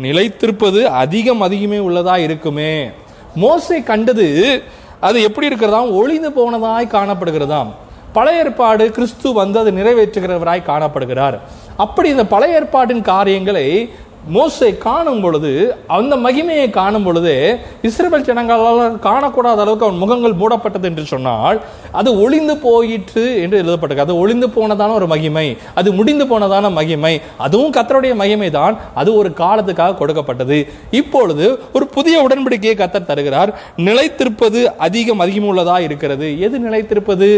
நிலைத்திருப்பது 0.00 0.82
அதிகம் 0.82 1.42
அதிகமே 1.42 1.78
உள்ளதா 1.78 2.16
இருக்குமே. 2.16 2.88
மோசை 3.36 3.82
கண்டது 3.84 4.62
அது 5.00 5.22
எப்படி 5.22 5.48
இருக்கிறதாம்? 5.48 5.90
ஒளிந்து 5.90 6.30
போனதாய் 6.30 6.88
காணப்படுகிறதாம். 6.88 7.66
பழைய 8.12 8.42
ஏற்பாடு 8.42 8.90
கிறிஸ்து 8.90 9.32
வந்து 9.32 9.58
அதை 9.58 9.72
நிறைவேற்றுகிறவராய் 9.72 10.62
காணப்படுகிறார். 10.62 11.38
அப்படி 11.76 12.08
இந்த 12.08 12.26
பழைய 12.26 12.54
ஏற்பாட்டின் 12.54 13.02
காரியங்களை 13.02 13.90
மோசை 14.34 14.68
காணும் 14.78 15.20
பொழுது 15.24 15.50
அந்த 15.96 16.14
மகிமையை 16.24 16.70
காணும் 16.70 17.04
பொழுது 17.06 17.34
இஸ்ரேல் 17.88 18.24
ஜனங்களால் 18.28 18.96
காணக்கூடாத 19.06 19.62
அளவுக்கு 19.64 19.86
அவன் 19.86 20.00
முகங்கள் 20.02 20.34
மூடப்பட்டது 20.40 20.86
என்று 20.90 21.04
சொன்னால் 21.12 21.58
அது 21.98 22.10
ஒளிந்து 22.24 22.54
போயிற்று 22.64 23.24
என்று 23.42 23.60
எழுதப்பட்டிருக்கு. 23.62 24.06
அது 24.06 24.16
ஒளிந்து 24.22 24.48
போனதான 24.56 24.96
ஒரு 24.98 25.06
மகிமை 25.12 25.46
அது 25.74 25.92
முடிந்து 25.98 26.24
போனதான 26.32 26.70
மகிமை. 26.78 27.14
அதுவும் 27.46 27.72
கத்தருடைய 27.76 28.14
மகிமை 28.22 28.50
தான் 28.58 28.76
அது 28.94 29.10
ஒரு 29.20 29.30
காலத்துக்காக 29.42 29.96
கொடுக்கப்பட்டது. 30.00 30.58
இப்பொழுது 31.00 31.46
ஒரு 31.72 31.86
புதிய 31.96 32.16
உடன்படிக்கையை 32.26 32.76
கத்தர் 32.82 33.08
தருகிறார். 33.12 33.52
நிலைத்திருப்பது 33.88 34.60
அதிகம் 34.88 35.20
மகிமுள்ளதாக 35.22 35.80
இருக்கிறது. 35.88 36.28
எது 36.48 36.58
நிலைத்திருப்பது? 36.66 37.30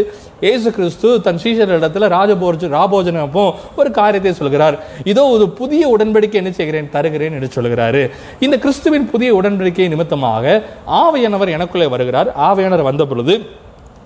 இயேசு 0.45 0.69
கிறிஸ்து 0.71 1.07
தன் 1.21 1.41
சீஷரிடத்துல 1.45 2.07
ராஜபோஜ 2.17 2.67
ராபோஜனப்போ 2.77 3.45
ஒரு 3.75 3.91
காரியத்தை 3.91 4.33
சொல்கிறார். 4.33 4.77
இதோ 5.13 5.23
ஒரு 5.37 5.47
புதிய 5.61 5.83
உடன்படிக்கை 5.95 6.39
என்ன 6.41 6.51
செய்கிறேன் 6.51 6.70
தருகிறேன் 6.93 7.35
என்று 7.37 7.49
சொல்கிறாரு 7.55 8.11
இந்த 8.39 8.57
கிறிஸ்துவின் 8.57 9.09
புதிய 9.09 9.41
உடன்படிக்கை 9.41 9.87
நிமித்தமாக 9.87 10.63
ஆவையானவர் 11.01 11.53
எனக்குள்ளே 11.57 11.89
வருகிறார். 11.89 12.29
ஆவையானவர் 12.47 12.89
வந்த 12.89 13.05
பொழுது 13.05 13.35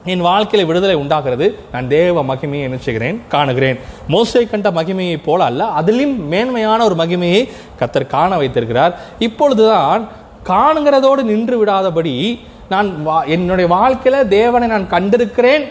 என் 0.05 0.25
வாழ்க்கையில 0.25 0.65
விடுதலை 0.65 0.95
உண்டாகிறது. 0.95 1.55
நான் 1.71 1.87
தேவ 1.87 2.23
மகிமையை 2.23 2.65
நினைச்சுகிறேன் 2.65 3.17
காணுகிறேன். 3.27 3.79
மோசை 4.09 4.49
கண்ட 4.49 4.71
மகிமையை 4.71 5.17
போல 5.25 5.43
அல்ல 5.43 5.65
அதிலும் 5.79 6.27
மேன்மையான 6.27 6.83
ஒரு 6.83 6.95
மகிமையை 6.95 7.41
கத்தர் 7.79 8.07
காண 8.07 8.37
வைத்திருக்கிறார். 8.37 8.93
இப்பொழுதுதான் 9.19 10.03
காணுங்கிறதோடு 10.49 11.23
நின்று 11.31 11.55
விடாதபடி 11.57 12.39
நான் 12.69 12.89
என்னுடைய 13.25 13.67
வாழ்க்கையில 13.75 14.27
தேவனை 14.27 14.67
நான் 14.67 14.91
கண்டிருக்கிறேன். 14.91 15.65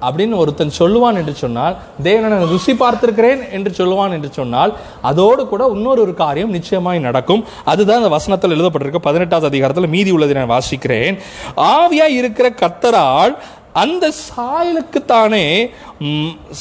அப்படின்னு 0.00 0.36
ஒருத்தன் 0.36 0.72
சொல்லுவான் 0.78 1.14
என்று 1.14 1.34
சொன்னால் 1.34 1.76
தேவனை 2.02 2.38
நான் 2.38 2.48
ருசி 2.48 2.72
பார்த்திருக்கிறேன் 2.72 3.50
என்று 3.50 3.70
சொல்லுவான் 3.76 4.10
என்று 4.10 4.32
சொன்னால் 4.32 4.76
அதோடு 5.02 5.46
கூட 5.46 5.70
இன்னொரு 5.74 6.00
ஒரு 6.00 6.14
காரியம் 6.14 6.50
நிச்சயமாய் 6.50 6.98
நடக்கும். 6.98 7.44
அதுதான் 7.64 7.96
அந்த 7.96 8.08
வசனத்தில் 8.08 8.50
எழுதப்பட்டிருக்கு 8.50 8.96
பதினெட்டாவது 8.96 9.46
அதிகாரத்தில் 9.46 9.88
மீதி 9.88 10.10
உள்ளதை 10.10 10.42
நான் 10.42 10.58
வாசிக்கிறேன். 10.58 11.18
ஆவியாய் 11.56 12.18
இருக்கிற 12.20 12.50
கத்தரால் 12.50 13.36
அந்த 13.74 14.04
சாயலுக்குத்தானே 14.26 15.44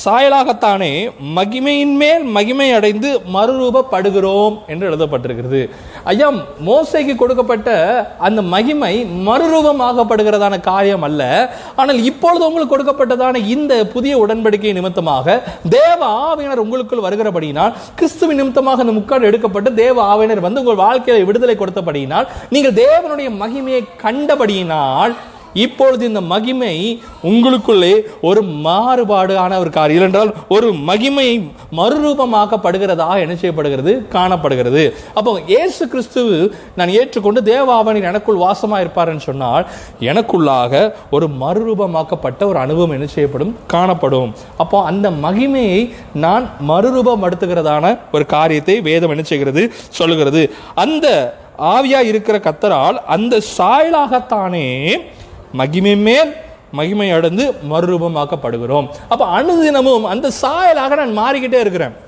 சாயலாகத்தானே 0.01 0.91
மகிமையின் 1.37 1.93
மேல் 2.01 2.23
மகிமை 2.35 2.67
அடைந்து 2.77 3.09
மறுரூபப்படுகிறோம் 3.35 4.55
என்று 4.71 4.87
எழுதப்பட்டிருக்கிறது. 4.89 5.61
ஐயா 6.11 6.27
மோசைக்கு 6.67 7.13
கொடுக்கப்பட்ட 7.21 7.69
அந்த 8.27 8.41
மகிமை 8.53 8.91
மறுரூபமாகப்படுகிறதான 9.27 10.59
காரியம் 10.69 11.05
அல்ல. 11.09 11.21
ஆனால் 11.75 12.03
இப்பொழுது 12.09 12.45
உங்களுக்கு 12.49 12.75
கொடுக்கப்பட்டதான 12.75 13.41
இந்த 13.55 13.73
புதிய 13.95 14.13
உடன்படிக்கை 14.25 14.75
நிமித்தமாக 14.79 15.39
தேவ 15.79 15.99
ஆவியினர் 16.27 16.63
உங்களுக்குள் 16.65 17.05
வருகிறபடியினால் 17.07 17.75
கிறிஸ்துவின் 18.01 18.41
நிமித்தமாக 18.41 18.85
அந்த 18.85 18.95
முக்காடு 18.99 19.29
எடுக்கப்பட்டு 19.31 19.71
தேவ 19.83 19.97
ஆவியினர் 20.11 20.45
வந்து 20.47 20.63
உங்கள் 20.65 20.81
வாழ்க்கையில 20.85 21.27
விடுதலை 21.31 21.57
கொடுத்தபடியினால் 21.57 22.29
நீங்கள் 22.55 22.79
தேவனுடைய 22.85 23.31
மகிமையை 23.43 23.83
கண்டபடியினால் 24.05 25.15
இப்பொழுது 25.53 26.05
இந்த 26.05 26.21
மகிமை 26.21 27.01
உங்களுக்குள்ளே 27.23 28.01
ஒரு 28.21 28.41
மாறுபாடான 28.43 29.57
ஒரு 29.57 29.69
காரியம். 29.69 30.03
என்றால் 30.03 30.35
ஒரு 30.49 30.73
மகிமை 30.73 31.51
மறுரூபமாக்கப்படுகிறதா 31.77 33.19
என்ன 33.19 33.35
செய்யப்படுகிறது? 33.35 34.07
காணப்படுகிறது. 34.07 34.95
அப்போ 35.13 35.39
இயேசு 35.47 35.87
கிறிஸ்து 35.87 36.55
நான் 36.75 36.89
ஏற்றுக்கொண்டு 36.89 37.41
தேவாவனின் 37.41 38.01
எனக்குள் 38.01 38.37
வாசமாக 38.37 38.83
இருப்பார்னு 38.85 39.17
சொன்னால் 39.17 39.67
எனக்குள்ளாக 39.99 40.93
ஒரு 41.11 41.27
மறுரூபமாக்கப்பட்ட 41.41 42.43
ஒரு 42.43 42.57
அனுபவம் 42.57 42.91
என்ன 42.91 43.05
செய்யப்படும்? 43.05 43.55
காணப்படும். 43.67 44.35
அப்போ 44.57 44.83
அந்த 44.83 45.09
மகிமையை 45.09 45.91
நான் 46.13 46.49
மறுரூபப்படுத்துகிறதான 46.67 47.99
ஒரு 48.11 48.25
காரியத்தை 48.25 48.81
வேதம் 48.81 49.09
என்ன 49.09 49.23
செய்கிறது? 49.23 49.71
சொல்லுகிறது. 49.89 50.51
அந்த 50.75 51.37
ஆவியா 51.57 51.99
இருக்கிற 51.99 52.37
கத்தரால் 52.37 52.97
அந்த 53.15 53.41
சாயலாகத்தானே 53.57 54.67
மகிமை 55.51 55.95
மேல் 55.95 56.33
மகிமை 56.71 57.11
அடைந்து 57.11 57.53
மறுரூபமாக்கப்படுகிறோம். 57.71 58.87
அப்ப 59.09 59.25
அனுதினமும் 59.25 60.03
அந்த 60.03 60.31
சாயலாக 60.41 61.05
நான் 61.05 61.17
மாறிக்கிட்டே 61.17 61.59
இருக்கிறேன். 61.59 62.07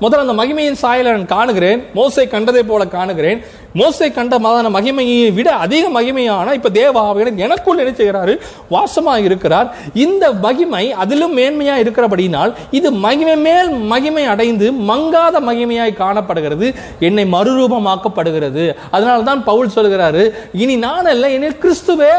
முதல்ல 0.00 0.26
அந்த 0.26 0.32
மகிமையின் 0.32 0.72
சாயலை 0.72 1.12
நான் 1.12 1.26
காணுகிறேன். 1.26 1.84
மோசை 1.94 2.28
கண்டதை 2.28 2.62
போல 2.62 2.86
காணுகிறேன். 2.86 3.44
மோசை 3.74 4.12
கண்ட 4.12 4.38
மதான 4.38 4.70
மகிமையை 4.70 5.32
விட 5.32 5.52
அதிக 5.52 6.02
மகிமையான 6.02 6.52
இப்ப 6.52 6.68
தேவாவியன் 6.68 7.36
எனக்குள் 7.36 7.78
என்ன 7.78 7.90
செய்கிறாரு? 7.90 8.38
வாசமா 8.70 9.24
இருக்கிறார். 9.24 9.74
இந்த 9.94 10.32
மகிமை 10.32 10.92
அதிலும் 10.92 11.36
மேன்மையா 11.36 11.76
இருக்கிறபடினால் 11.84 12.54
இது 12.70 12.92
மகிமை 12.92 13.36
மேல் 13.36 13.70
மகிமை 13.70 14.24
அடைந்து 14.24 14.72
மங்காத 14.72 15.40
மகிமையாய் 15.40 15.94
காணப்படுகிறது. 15.94 16.74
என்னை 17.00 17.24
மறுரூபமாக்கப்படுகிறது. 17.24 18.74
அதனால 18.90 19.22
தான் 19.22 19.44
பவுல் 19.44 19.74
சொல்கிறாரு 19.74 20.30
இனி 20.52 20.76
நான் 20.76 21.04
அல்ல 21.04 21.28
என்னில் 21.28 21.60
கிறிஸ்துவே 21.62 22.10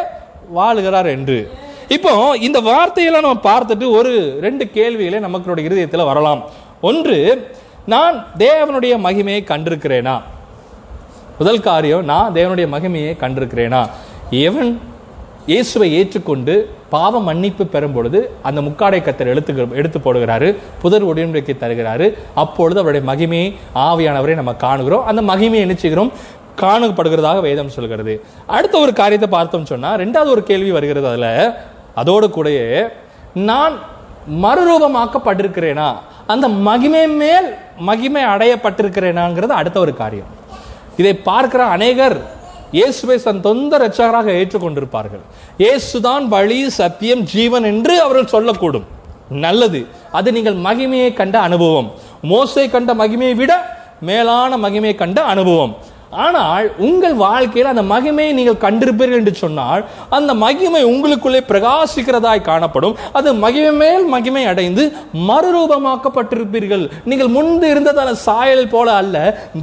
வாழுகிறார் 0.58 1.10
என்று. 1.16 1.38
இப்போ 1.96 2.12
இந்த 2.48 2.60
வார்த்தையெல்லாம் 2.70 3.26
நம்ம 3.28 3.42
பார்த்துட்டு 3.52 3.88
ஒரு 3.98 4.14
ரெண்டு 4.46 4.66
கேள்விகளே 4.78 5.20
நமக்கு 5.28 5.68
இருதயத்தில் 5.68 6.10
வரலாம். 6.12 6.42
ஒன்று 6.90 7.18
நான் 7.94 8.16
தேவனுடைய 8.38 8.94
மகிமையை 9.08 9.44
கண்டிருக்கிறேனா? 9.52 10.16
முதல் 11.40 11.64
காரியம் 11.68 12.06
நான் 12.12 12.34
தேவனுடைய 12.34 12.68
மகிமையை 12.76 13.14
கண்டிருக்கிறேனா? 13.24 13.82
எவன் 14.48 14.72
இயேசுவை 15.52 15.88
ஏற்றுக்கொண்டு 15.98 16.54
பாவ 16.94 17.20
மன்னிப்பு 17.28 17.64
பெறும் 17.74 17.96
பொழுது 17.96 18.20
அந்த 18.48 18.60
முக்காடை 18.62 19.00
கத்தர் 19.04 19.32
எடுத்து 19.34 19.54
எடுத்து 19.80 20.00
போடுகிறாரு 20.00 20.48
புதர் 20.82 21.06
உடன்படிக்கை 21.10 21.56
தருகிறாரு 21.64 22.08
அப்பொழுது 22.44 22.80
அவருடைய 22.82 23.04
மகிமையை 23.12 23.50
ஆவியானவரை 23.88 24.36
நம்ம 24.36 24.54
காணுகிறோம். 24.66 25.06
அந்த 25.12 25.22
மகிமையை 25.32 25.64
என்ன 25.68 25.76
காணப்படுகிறதாக 26.62 27.42
வேதம் 27.42 27.70
சொல்கிறது. 27.70 28.26
அடுத்த 28.48 28.78
ஒரு 28.78 28.94
காரியத்தை 28.94 29.30
பார்த்தோம் 29.30 29.66
சொன்னால் 29.66 30.00
ரெண்டாவது 30.00 30.34
ஒரு 30.36 30.44
கேள்வி 30.44 30.72
வருகிறது 30.72 31.08
அதில். 31.08 31.54
அதோடு 31.96 32.28
கூடயே 32.28 32.90
நான் 33.34 33.76
மறுரூபமாக்கப்பட்டிருக்கிறேனா? 34.44 35.90
அந்த 36.28 36.48
மகிமை 36.48 37.08
மேல் 37.08 37.54
மகிமை 37.78 38.24
அடையப்பட்டிருக்கிறேனாங்கிறது 38.24 39.54
அடுத்த 39.60 39.80
ஒரு 39.80 39.94
காரியம். 39.94 40.32
இதை 40.98 41.14
பார்க்கிற 41.14 41.64
அநேகர் 41.64 42.18
இயேசுவை 42.72 43.18
தன் 43.18 43.42
தொந்த 43.42 43.78
ரட்சகராக 43.78 44.28
ஏற்றுக்கொண்டிருப்பார்கள். 44.40 45.24
இயேசுதான் 45.58 46.24
வழி 46.26 46.70
சத்தியம் 46.70 47.22
ஜீவன் 47.22 47.64
என்று 47.64 48.02
அவர்கள் 48.02 48.34
சொல்லக்கூடும். 48.36 48.88
நல்லது. 49.30 49.86
அது 50.12 50.32
நீங்கள் 50.32 50.56
மகிமையை 50.56 51.14
கண்ட 51.14 51.40
அனுபவம். 51.40 51.92
மோசை 52.24 52.70
கண்ட 52.70 52.94
மகிமையை 52.94 53.36
விட 53.36 53.54
மேலான 54.02 54.58
மகிமையை 54.58 54.96
கண்ட 54.96 55.22
அனுபவம். 55.22 55.76
ஆனால் 56.26 56.66
உங்கள் 56.88 57.16
வாழ்க்கையில் 57.24 57.70
அந்த 57.72 57.84
மகிமையை 57.94 58.34
நீங்கள் 58.40 58.64
கண்டிருப்பீர்கள் 58.66 59.20
என்று 59.22 59.34
சொன்னால் 59.44 59.82
அந்த 60.18 60.34
மகிமை 60.44 60.82
உங்களுக்குள்ளே 60.92 61.42
பிரகாசிக்கிறதாய் 61.52 62.48
காணப்படும். 62.50 62.96
அது 63.18 63.34
மகிமை 63.44 63.72
மேல் 63.72 64.06
மகிமை 64.14 64.44
அடைந்து 64.52 64.84
மறுரூபமாக்கப்பட்டிருப்பீர்கள். 65.30 66.86
நீங்கள் 67.12 67.34
முன்பு 67.38 67.68
இருந்ததான 67.74 68.14
சாயல் 68.26 68.72
போல 68.74 68.88
அல்ல 69.02 69.16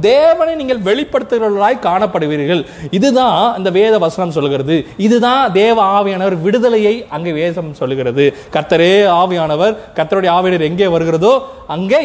தேவனை 0.09 0.55
நீங்கள் 0.61 0.81
வெளிப்படுத்துகிறவர்களாய் 0.89 1.85
காணப்படுவீர்கள். 1.87 2.63
இதுதான் 2.99 3.39
அந்த 3.57 3.69
வேத 3.79 3.97
வசனம் 4.05 4.35
சொல்கிறது. 4.37 4.77
இதுதான் 5.07 5.51
தேவ 5.51 5.77
ஆவியானவர் 5.99 6.37
விடுதலையை 6.47 6.95
அங்கே 7.17 7.31
வேதம் 7.41 7.71
சொல்லுகிறது. 7.81 8.25
கர்த்தரே 8.57 8.93
ஆவியானவர் 9.21 9.77
கர்த்தருடைய 9.99 10.31
ஆவியானவர் 10.37 10.69
எங்கே 10.71 10.87
வருகிறதோ 10.87 11.33
அங்கே 11.75 12.03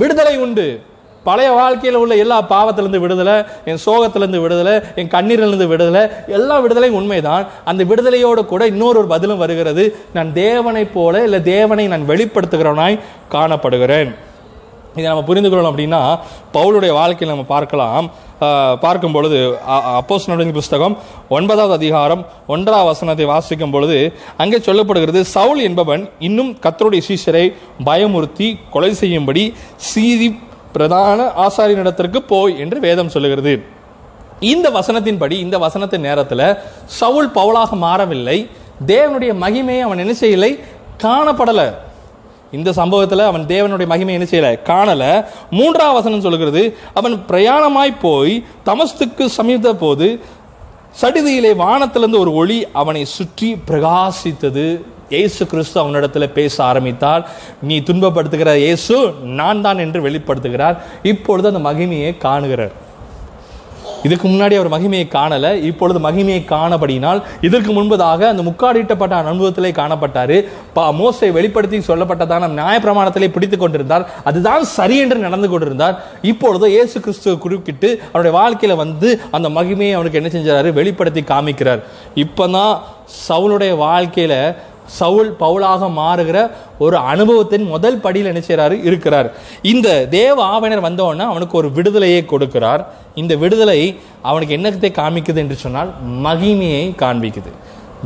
விடுதலை 0.00 0.36
உண்டு. 0.46 0.68
பழைய 1.26 1.48
வாழ்க்கையில் 1.58 1.98
உள்ள 2.00 2.14
எல்லா 2.22 2.38
பாவத்திலிருந்து 2.52 3.02
விடுதலை 3.04 3.36
என் 3.70 3.82
சோகத்திலிருந்து 3.86 4.40
விடுதலை 4.44 4.74
என் 5.00 5.12
கண்ணீரிலிருந்து 5.16 5.68
விடுதலை 5.72 6.02
எல்லா 6.38 6.56
விடுதலையும் 6.64 6.98
உண்மைதான். 7.00 7.44
அந்த 7.70 7.84
விடுதலையோடு 7.90 8.44
கூட 8.52 8.62
இன்னொரு 8.72 8.98
ஒரு 9.02 9.08
பதிலும் 9.14 9.42
வருகிறது. 9.44 9.84
நான் 10.16 10.32
தேவனைப் 10.42 10.94
போல 10.96 11.22
இல்லை 11.28 11.40
தேவனை 11.54 11.86
நான் 11.92 12.08
வெளிப்படுத்துகிறவனாய் 12.12 13.00
காணப்படுகிறேன். 13.36 14.10
இதை 14.94 15.06
நம்ம 15.08 15.24
புரிந்து 15.28 15.50
கொள்ளணும் 15.50 15.72
அப்படின்னா 15.72 16.02
பவுலுடைய 16.56 16.92
வாழ்க்கையில் 16.98 17.32
நம்ம 17.34 17.46
பார்க்கலாம். 17.54 18.06
பார்க்கும் 18.84 19.14
பொழுது 19.14 19.38
அப்போஸ் 19.98 20.26
புஸ்தகம் 20.58 20.94
ஒன்பதாவது 21.36 21.74
அதிகாரம் 21.78 22.22
ஒன்றாம் 22.54 22.86
வசனத்தை 22.90 23.26
வாசிக்கும் 23.30 23.74
பொழுது 23.74 23.98
அங்கே 24.42 24.58
சொல்லப்படுகிறது 24.68 25.20
சவுல் 25.34 25.60
என்பவன் 25.68 26.02
இன்னும் 26.28 26.52
கத்தருடைய 26.64 27.02
சீசரை 27.08 27.44
பயமுறுத்தி 27.88 28.48
கொலை 28.74 28.92
செய்யும்படி 29.02 29.44
சீதி 29.90 30.28
பிரதான 30.72 31.30
ஆசாரியனிடத்திற்கு 31.36 32.16
போய் 32.16 32.58
என்று 32.58 32.80
வேதம் 32.80 33.08
சொல்லுகிறது. 33.08 33.62
இந்த 34.40 34.70
வசனத்தின்படி 34.70 35.30
இந்த 35.30 35.58
வசனத்தின் 35.58 35.98
நேரத்தில் 35.98 36.56
சவுல் 36.86 37.30
பவுலாக 37.30 37.70
மாறவில்லை. 37.70 38.48
தேவனுடைய 38.86 39.34
மகிமையை 39.34 39.80
அவன் 39.80 39.98
என்ன 39.98 40.12
செய்யலை? 40.20 40.60
காணப்படலை. 41.02 41.74
இந்த 42.52 42.72
சம்பவத்தில் 42.72 43.18
அவன் 43.18 43.46
தேவனுடைய 43.46 43.86
மகிமை 43.86 44.14
என்ன 44.14 44.26
செய்யலை? 44.30 44.62
காணலை. 44.62 45.24
மூன்றாம் 45.50 45.92
வசனம் 45.92 46.20
சொல்லுகிறது 46.20 46.76
அவன் 46.94 47.24
பிரயாணமாய் 47.28 47.96
போய் 48.00 48.44
தமஸ்துக்கு 48.66 49.26
சமீப 49.26 49.74
போது 49.74 50.20
சடிதியிலே 51.02 51.56
வானத்திலிருந்து 51.56 52.20
ஒரு 52.20 52.34
ஒளி 52.34 52.66
அவனை 52.72 53.04
சுற்றி 53.04 53.56
பிரகாசித்தது. 53.68 54.80
இயேசு 55.14 55.42
கிறிஸ்து 55.52 55.76
அவனிடத்தில் 55.82 56.34
பேச 56.38 56.54
ஆரம்பித்தார். 56.70 57.24
நீ 57.70 57.78
துன்பப்படுத்துகிற 57.88 58.52
இயேசு 58.66 58.96
நான் 59.40 59.64
தான் 59.66 59.82
என்று 59.86 60.06
வெளிப்படுத்துகிறார். 60.06 60.78
இப்பொழுது 61.14 61.50
அந்த 61.52 61.62
மகிமையை 61.70 62.12
காணுகிறார். 62.26 62.76
இதுக்கு 64.06 64.26
முன்னாடி 64.28 64.54
அவர் 64.58 64.70
மகிமையை 64.74 65.06
காணலை. 65.14 65.50
இப்பொழுது 65.70 65.98
மகிமையை 66.04 66.42
காணபடினால் 66.52 67.18
இதற்கு 67.46 67.70
முன்பதாக 67.78 68.20
அந்த 68.32 68.42
முக்காடிட்டப்பட்ட 68.46 69.14
அனுபவத்திலே 69.22 69.70
காணப்பட்டார். 69.80 70.36
பா 70.76 70.84
மோசை 71.00 71.28
வெளிப்படுத்தி 71.38 71.78
சொல்லப்பட்டதான 71.88 72.48
நியாயப்பிரமாணத்திலே 72.60 73.28
பிடித்து 73.34 73.56
கொண்டிருந்தார். 73.58 74.06
அதுதான் 74.30 74.64
சரி 74.76 74.96
என்று 75.04 75.18
நடந்து 75.26 75.50
கொண்டிருந்தார். 75.54 75.98
இப்பொழுது 76.30 76.70
இயேசு 76.76 76.96
கிறிஸ்துவை 77.06 77.36
குறுக்கிட்டு 77.44 77.90
அவருடைய 78.12 78.34
வாழ்க்கையில் 78.38 78.80
வந்து 78.84 79.10
அந்த 79.38 79.50
மகிமையை 79.58 79.92
அவனுக்கு 79.98 80.20
என்ன 80.22 80.32
செஞ்சாரு? 80.36 80.70
வெளிப்படுத்தி 80.80 81.24
காமிக்கிறார். 81.34 81.82
இப்போ 82.24 82.46
தான் 82.56 82.74
சவுளுடைய 83.28 83.72
வாழ்க்கையில் 83.86 84.38
சவுல் 84.98 85.30
பவுலாக 85.42 85.88
மாறுகிற 86.00 86.38
ஒரு 86.84 86.96
அனுபவத்தின் 87.12 87.66
முதல் 87.72 88.02
படியில் 88.04 88.30
நினைச்சாரு 88.32 88.76
இருக்கிறார். 88.88 89.28
இந்த 89.72 89.88
தேவ 90.18 90.36
ஆவினர் 90.54 90.86
வந்தோடனே 90.88 91.24
அவனுக்கு 91.32 91.56
ஒரு 91.62 91.70
விடுதலையை 91.78 92.22
கொடுக்கிறார். 92.32 92.84
இந்த 93.22 93.34
விடுதலை 93.42 93.80
அவனுக்கு 94.30 94.56
என்னத்தை 94.58 94.92
காமிக்குது 95.00 95.42
என்று 95.44 95.58
சொன்னால் 95.64 95.92
மகிமையை 96.26 96.86
காண்பிக்குது. 97.02 97.52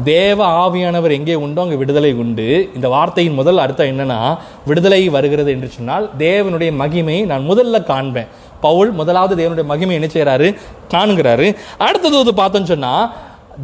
தேவ 0.05 0.39
ஆவியானவர் 0.63 1.17
எங்கே 1.17 1.35
உண்டோ 1.45 1.61
அங்கே 1.65 1.77
விடுதலை 1.81 2.11
உண்டு. 2.23 2.47
இந்த 2.77 2.87
வார்த்தையின் 2.95 3.37
முதல் 3.41 3.63
அர்த்தம் 3.65 3.91
என்னன்னா 3.93 4.21
விடுதலை 4.69 5.03
வருகிறது 5.17 5.51
என்று 5.57 5.69
சொன்னால் 5.75 6.07
தேவனுடைய 6.25 6.71
மகிமையை 6.81 7.23
நான் 7.33 7.45
முதல்ல 7.51 7.83
காண்பேன். 7.91 8.33
பவுல் 8.65 8.91
முதலாவது 8.99 9.35
தேவனுடைய 9.41 9.67
மகிமை 9.73 9.95
என்ன 9.99 10.09
செய்கிறாரு? 10.15 10.49
காணுகிறாரு. 10.93 11.47
அடுத்தது 11.87 12.35
பார்த்தோன்னு 12.41 12.73
சொன்னா 12.73 12.93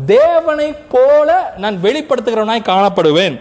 தேவனை 0.06 0.72
போல 0.72 1.54
நான் 1.56 1.78
வெளிப்படுத்துகிறவனாய் 1.82 2.68
காணப்படுவேன். 2.70 3.40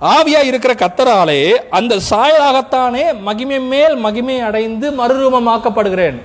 ஆவியா 0.00 0.42
இருக்கிற 0.44 0.74
கத்தராலே 0.74 1.54
அந்த 1.70 1.98
சாயலாகத்தானே 2.10 3.18
மகிமை 3.18 3.60
மேல் 3.60 3.96
மகிமை 3.96 4.40
அடைந்து 4.40 4.90
மறுரூபமாக்கப்படுகிறேன். 4.90 6.22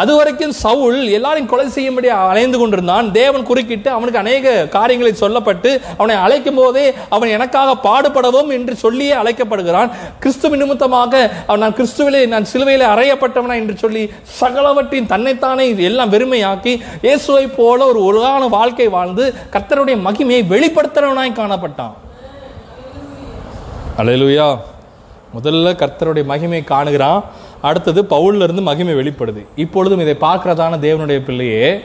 அது 0.00 0.12
வரைக்கும் 0.18 0.54
சவுல் 0.62 0.98
எல்லாரையும் 1.16 1.50
கொலை 1.50 1.66
செய்யும்படி 1.76 2.08
அலைந்து 2.16 2.58
கொண்டிருந்தான். 2.60 3.06
தேவன் 3.18 3.46
குறுக்கிட்டு 3.50 3.88
அவனுக்கு 3.96 4.20
அநேக 4.22 4.54
காரியங்களை 4.76 5.12
சொல்லப்பட்டு 5.22 5.70
அவனை 5.98 6.16
அழைக்கும் 6.24 6.58
போதே 6.60 6.86
அவன் 7.14 7.34
எனக்காக 7.36 7.76
பாடுபடவும் 7.86 8.50
என்று 8.56 8.74
சொல்லியே 8.84 9.14
அழைக்கப்படுகிறான். 9.20 9.92
கிறிஸ்துவ 10.24 10.60
நிமித்தமாக 10.62 11.14
அவன் 11.48 11.62
நான் 11.64 11.78
கிறிஸ்துவிலே 11.78 12.22
நான் 12.34 12.50
சிலுவையில் 12.52 12.86
அறையப்பட்டவனா 12.94 13.56
என்று 13.62 13.76
சொல்லி 13.84 14.04
சகலவற்றின் 14.40 15.10
தன்னைத்தானே 15.14 15.66
எல்லாம் 15.90 16.12
வெறுமையாக்கி 16.16 16.74
இயேசுவை 17.06 17.46
போல 17.60 17.80
ஒரு 17.92 18.02
ஒழுங்கான 18.10 18.48
வாழ்க்கை 18.58 18.88
வாழ்ந்து 18.98 19.26
கர்த்தருடைய 19.56 19.98
மகிமையை 20.06 20.42
வெளிப்படுத்துறவனாய் 20.54 21.38
காணப்பட்டான். 21.40 21.94
அலையலுயா 24.02 24.48
முதல்ல 25.36 25.72
கர்த்தருடைய 25.82 26.24
மகிமை 26.24 26.62
காணுகிறான். 26.68 27.22
அடுத்தது 27.60 28.02
பவுல்ல 28.02 28.42
இருந்து 28.42 28.62
மகிமை 28.62 28.94
வெளிப்படுது. 28.94 29.46
இப்பொழுதும் 29.56 30.00
இதை 30.00 30.16
பார்க்கிறதான 30.20 30.78
தேவனுடைய 30.86 31.20
பிள்ளையே 31.24 31.80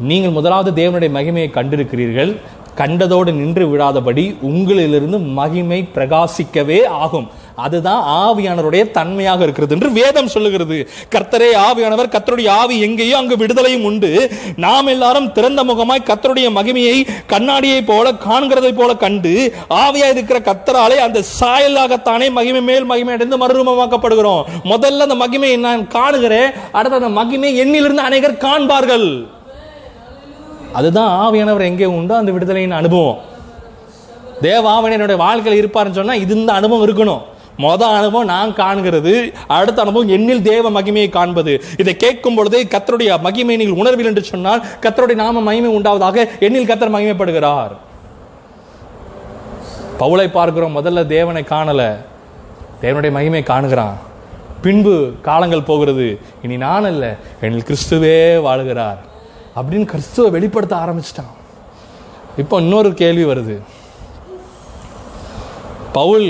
நீங்கள் 0.00 0.30
முதலாவது 0.30 0.70
தேவனுடைய 0.82 1.10
மகிமையை 1.18 1.48
கண்டிருக்கிறீர்கள். 1.58 2.36
கண்டதோடு 2.80 3.32
நின்று 3.32 3.64
விடாதபடி 3.72 4.26
உங்களிலிருந்து 4.50 5.18
மகிமை 5.38 5.88
பிரகாசிக்கவே 5.94 6.86
ஆகும். 6.86 7.30
அதுதான் 7.56 8.00
ஆவியானவருடைய 8.20 8.90
தன்மையாக 8.90 9.42
இருக்கிறது 9.42 9.74
என்று 9.74 9.90
வேதம் 9.98 10.30
சொல்லுகிறது. 10.34 10.88
கர்த்தரே 11.14 11.50
ஆவியானவர் 11.66 12.10
கர்த்தருடைய 12.14 12.48
ஆவி 12.48 12.80
எங்கேயோ 12.80 13.16
அங்கு 13.16 13.36
விடுதலையும் 13.36 13.84
உண்டு. 13.84 14.10
நாம் 14.56 14.86
எல்லாரும் 14.86 15.32
திறந்த 15.32 15.64
முகமாய் 15.64 16.08
கர்த்தருடைய 16.08 16.48
மகிமையை 16.58 16.96
கண்ணாடியை 17.26 17.82
போல 17.82 18.12
காண்கிறதை 18.26 18.72
போல 18.74 18.96
கண்டு 18.96 19.34
ஆவியா 19.82 20.08
இருக்கிற 20.14 20.40
கர்த்தராலே 20.40 20.98
அந்த 21.06 21.22
சாயலாகத்தானே 21.40 22.30
மகிமை 22.30 22.62
மேல் 22.62 22.84
மகிமை 22.84 23.14
அடைந்து 23.14 23.38
மறுரூபமாக்கப்படுகிறோம். 23.44 24.42
முதல்ல 24.64 25.06
அந்த 25.06 25.18
மகிமையை 25.24 25.58
நான் 25.58 25.88
காணுகிறேன் 25.88 26.50
அடுத்த 26.72 26.96
அந்த 26.96 27.08
மகிமை 27.08 27.52
என்னிலிருந்து 27.60 28.08
அநேகர் 28.10 28.42
காண்பார்கள். 28.46 29.08
அதுதான் 30.78 31.12
ஆவியானவர் 31.24 31.68
எங்கே 31.70 31.84
உண்டோ 31.84 32.16
அந்த 32.16 32.32
விடுதலையின் 32.32 32.78
அனுபவம். 32.80 33.20
தேவ 34.40 34.90
என்னுடைய 34.90 35.16
வாழ்க்கையில் 35.16 35.60
இருப்பாருன்னு 35.62 35.98
சொன்னால் 35.98 36.20
இது 36.20 36.34
இந்த 36.34 36.52
அனுபவம் 36.52 36.84
இருக்கணும். 36.88 37.22
மொத 37.58 37.82
அனுபவம் 37.98 38.30
நான் 38.34 38.52
காண்கிறது 38.52 39.12
அடுத்த 39.46 39.82
அனுபவம் 39.82 40.08
என்னில் 40.08 40.42
தேவ 40.42 40.70
மகிமையை 40.70 41.08
காண்பது. 41.08 41.52
இதை 41.76 41.96
கேட்கும் 41.96 42.34
பொழுதே 42.34 42.60
கத்தருடைய 42.64 43.20
மகிமை 43.20 43.56
நீங்கள் 43.56 43.80
உணர்வில் 43.82 44.06
என்று 44.06 44.24
சொன்னால் 44.24 44.64
கத்தருடைய 44.82 45.14
நாம 45.14 45.40
மகிமை 45.40 45.70
உண்டாவதாக 45.76 46.26
என்னில் 46.40 46.70
கத்தர் 46.70 46.94
மகிமைப்படுகிறார். 46.96 47.74
பவுளை 50.00 50.26
பார்க்கிறோம் 50.32 50.76
முதல்ல 50.76 51.06
தேவனை 51.06 51.44
காணல. 51.48 51.82
தேவனுடைய 52.82 53.10
மகிமை 53.10 53.42
காணுகிறான். 53.46 53.96
பின்பு 54.60 55.12
காலங்கள் 55.22 55.68
போகிறது. 55.70 56.18
இனி 56.42 56.56
நான் 56.56 56.84
அல்ல 56.84 57.16
எனில் 57.40 57.66
கிறிஸ்துவே 57.68 58.16
வாழுகிறார். 58.46 59.00
அப்படின்னு 59.56 59.86
கிறிஸ்துவை 59.92 60.28
வெளிப்படுத்த 60.36 60.74
ஆரம்பிச்சிட்டான். 60.82 61.32
இப்போ 62.42 62.56
இன்னொரு 62.64 62.90
கேள்வி 63.02 63.24
வருது. 63.30 63.56
பவுல் 65.98 66.28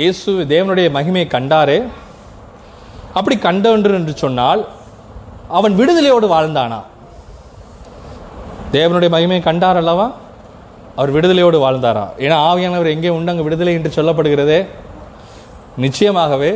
இயேசு 0.00 0.30
தேவனுடைய 0.54 0.86
மகிமையை 0.96 1.28
கண்டாரே? 1.36 1.78
அப்படி 3.18 3.36
கண்டவன்று 3.48 3.94
என்று 3.98 4.14
சொன்னால் 4.22 4.62
அவன் 5.58 5.76
விடுதலையோடு 5.80 6.26
வாழ்ந்தானா? 6.34 6.80
தேவனுடைய 8.76 9.10
மகிமையை 9.14 9.42
கண்டார் 9.42 9.80
அல்லவா? 9.82 10.06
அவர் 10.96 11.14
விடுதலையோடு 11.16 11.58
வாழ்ந்தாரா? 11.64 12.04
ஏன்னா 12.24 12.36
ஆவியானவர் 12.50 12.94
எங்கே 12.94 13.10
உண்டு? 13.16 13.32
அங்கே 13.32 13.44
விடுதலை 13.48 13.74
என்று 13.78 13.90
சொல்லப்படுகிறதே. 13.98 14.60
நிச்சயமாகவே 15.84 16.52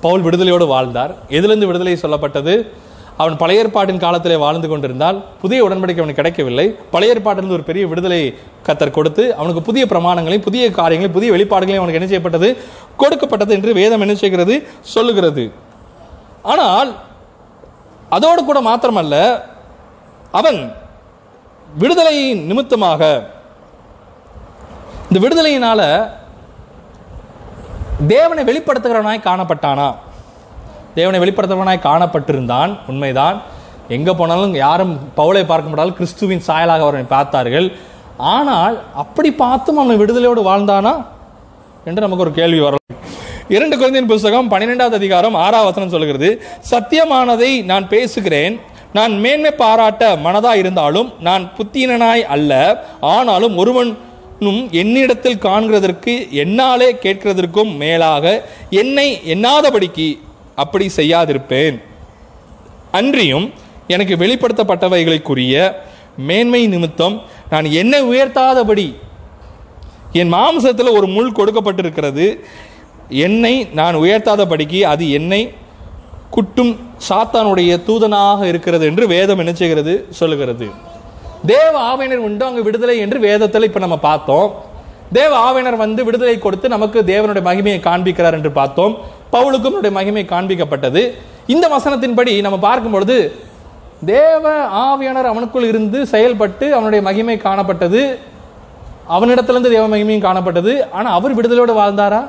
பவுல் 0.00 0.24
விடுதலையோடு 0.26 0.66
வாழ்ந்தார். 0.74 1.12
எதிலிருந்து 1.36 1.70
விடுதலை 1.70 1.94
சொல்லப்பட்டது? 2.02 2.54
அவன் 3.20 3.36
பழைய 3.40 3.62
ஏற்பாட்டின் 3.62 4.00
காலத்திலே 4.04 4.36
வாழ்ந்து 4.36 4.68
கொண்டிருந்தால் 4.68 5.18
புதிய 5.42 5.58
உடன்படிக்கை 5.66 6.02
அவனுக்கு 6.02 6.20
கிடைக்கவில்லை. 6.20 6.66
பழைய 6.90 7.14
ஏற்பாட்டிலிருந்து 7.14 7.56
ஒரு 7.58 7.62
பெரிய 7.62 7.86
விடுதலை 7.86 8.20
கத்தர் 8.66 8.96
கொடுத்து 8.96 9.34
அவனுக்கு 9.34 9.62
புதிய 9.62 9.84
பிரமாணங்களையும் 9.92 10.46
புதிய 10.48 10.70
காரியங்களையும் 10.70 11.16
புதிய 11.18 11.32
வெளிப்பாடுகளையும் 11.32 11.82
அவனுக்கு 11.82 12.00
என்ன 12.00 12.10
செய்யப்பட்டது? 12.12 12.50
கொடுக்கப்பட்டது 12.96 13.54
என்று 13.54 13.72
வேதம் 13.80 14.00
என்ன 14.00 14.14
செய்கிறது? 14.14 14.56
சொல்லுகிறது. 14.80 15.52
ஆனால் 16.42 16.90
அதோடு 18.16 18.44
கூட 18.44 18.60
மாத்திரமல்ல 18.60 19.42
அவன் 20.32 20.72
விடுதலையின் 21.78 22.44
நிமித்தமாக 22.44 23.02
இந்த 25.08 25.18
விடுதலையினால 25.24 25.80
தேவனை 28.06 28.42
வெளிப்படுத்துகிறவனாய் 28.48 29.26
காணப்பட்டானா? 29.28 29.88
தேவனை 30.98 31.18
வெளிப்படுத்தவனாய் 31.22 31.86
காணப்பட்டிருந்தான். 31.88 32.72
உண்மைதான். 32.90 33.38
எங்க 33.96 34.10
போனாலும் 34.18 34.54
யாரும் 34.64 34.94
பவுலை 35.18 35.42
பார்க்க 35.50 35.72
முடியாது 35.72 35.98
கிறிஸ்துவின் 35.98 36.46
சாயலாக 36.48 36.84
அவரை 36.86 37.02
பார்த்தார்கள். 37.16 37.68
ஆனால் 38.36 38.76
அப்படி 39.02 39.30
பார்த்தும் 39.44 39.78
அவன் 39.82 40.00
விடுதலையோடு 40.02 40.42
வாழ்ந்தானா 40.50 40.94
என்று 41.88 42.04
நமக்கு 42.04 42.24
ஒரு 42.26 42.32
கேள்வி 42.38 42.60
வரலாம். 42.64 42.84
இரண்டு 43.56 43.74
குழந்தையின் 43.80 44.10
புஸ்தகம் 44.12 44.48
பன்னிரெண்டாவது 44.52 44.96
அதிகாரம் 45.00 45.36
ஆறாவசனம் 45.42 45.92
சொல்கிறது 45.94 46.28
சத்தியமானதை 46.70 47.50
நான் 47.70 47.86
பேசுகிறேன். 47.92 48.54
நான் 48.98 49.14
மேன்மை 49.24 49.52
பாராட்ட 49.60 50.02
மனதா 50.26 50.52
இருந்தாலும் 50.62 51.08
நான் 51.26 51.44
புத்தியனாய் 51.56 52.24
அல்ல. 52.34 52.52
ஆனாலும் 53.14 53.56
ஒருவனும் 53.62 54.62
என்னிடத்தில் 54.82 55.42
காண்கிறதற்கு 55.46 56.14
என்னாலே 56.44 56.88
கேட்கிறதற்கும் 57.04 57.72
மேலாக 57.82 58.24
என்னை 58.82 59.08
எண்ணாதபடிக்கு 59.34 60.08
அப்படி 60.56 60.86
செய்யாதிருப்பேன். 60.96 61.76
அன்றியும் 62.92 63.46
எனக்கு 63.86 64.14
வெளிப்படுத்தப்பட்டவைகளுக்குரிய 64.16 65.72
மேன்மை 66.16 66.66
நிமித்தம் 66.66 67.16
நான் 67.50 67.64
என்னை 67.64 68.00
உயர்த்தாதபடி 68.02 68.86
என் 70.12 70.32
மாம்சத்தில் 70.32 70.96
ஒரு 70.98 71.06
முள் 71.06 71.36
கொடுக்கப்பட்டிருக்கிறது. 71.38 72.26
என்னை 73.08 73.54
நான் 73.72 73.96
உயர்த்தாதபடிக்கு 73.96 74.80
அது 74.80 75.10
என்னை 75.10 75.52
குட்டும் 76.30 76.72
சாத்தானுடைய 77.08 77.72
தூதனாக 77.88 78.46
இருக்கிறது 78.46 78.86
என்று 78.86 79.06
வேதம் 79.06 79.38
என்ன 79.38 79.52
செய்கிறது? 79.52 80.06
சொல்லுகிறது. 80.10 80.66
தேவ 81.46 81.74
ஆவினர் 81.90 82.24
உண்டு 82.28 82.44
அங்கு 82.44 82.62
விடுதலை 82.62 82.98
என்று 82.98 83.18
வேதத்தில் 83.18 83.62
இப்போ 83.62 83.78
நம்ம 83.78 83.98
பார்த்தோம். 83.98 84.48
தேவ 85.12 85.50
ஆவினர் 85.50 85.76
வந்து 85.76 86.04
விடுதலை 86.04 86.38
கொடுத்து 86.38 86.68
நமக்கு 86.68 87.02
தேவனுடைய 87.02 87.44
மகிமையை 87.48 87.80
காண்பிக்கிறார் 87.80 88.32
என்று 88.32 88.50
பார்த்தோம். 88.50 88.96
பவுலுக்கும் 89.32 89.74
அவருடைய 89.74 89.90
மகிமை 89.90 90.24
காண்பிக்கப்பட்டது. 90.24 91.12
இந்த 91.46 91.68
வசனத்தின்படி 91.68 92.40
நம்ம 92.40 92.58
பார்க்கும் 92.58 92.90
பொழுது 92.90 93.34
தேவ 94.06 94.66
ஆவியானர் 94.66 95.32
அவனுக்குள் 95.32 95.62
இருந்து 95.62 96.06
செயல்பட்டு 96.06 96.72
அவனுடைய 96.72 97.04
மகிமை 97.04 97.40
காணப்பட்டது. 97.44 98.16
அவனிடத்திலிருந்து 99.10 99.70
தேவ 99.70 99.96
மகிமையும் 99.96 100.26
காணப்பட்டது. 100.26 100.90
ஆனால் 100.92 101.12
அவர் 101.12 101.36
விடுதலையோடு 101.36 101.74
வாழ்ந்தாரா? 101.74 102.28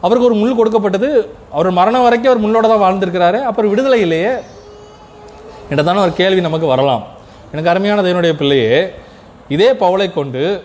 அவருக்கு 0.00 0.28
ஒரு 0.28 0.34
முள் 0.34 0.54
கொடுக்கப்பட்டது. 0.54 1.34
அவர் 1.52 1.70
மரணம் 1.70 2.02
வரைக்கும் 2.02 2.44
அவர் 2.44 2.44
முள்ளோட 2.44 2.68
தான் 2.68 2.82
வாழ்ந்திருக்கிறாரு. 2.82 3.42
அப்புறம் 3.42 3.70
விடுதலை 3.70 4.00
இல்லையே. 4.00 4.30
என்றதான 5.70 6.00
ஒரு 6.00 6.12
கேள்வி 6.12 6.40
நமக்கு 6.40 6.66
வரலாம். 6.66 7.04
எனக்கு 7.52 7.70
அருமையான 7.70 8.02
தேவனுடைய 8.02 8.32
பிள்ளையே 8.32 8.90
இதே 9.48 9.72
பவுளை 9.72 10.12
கொண்டு 10.12 10.64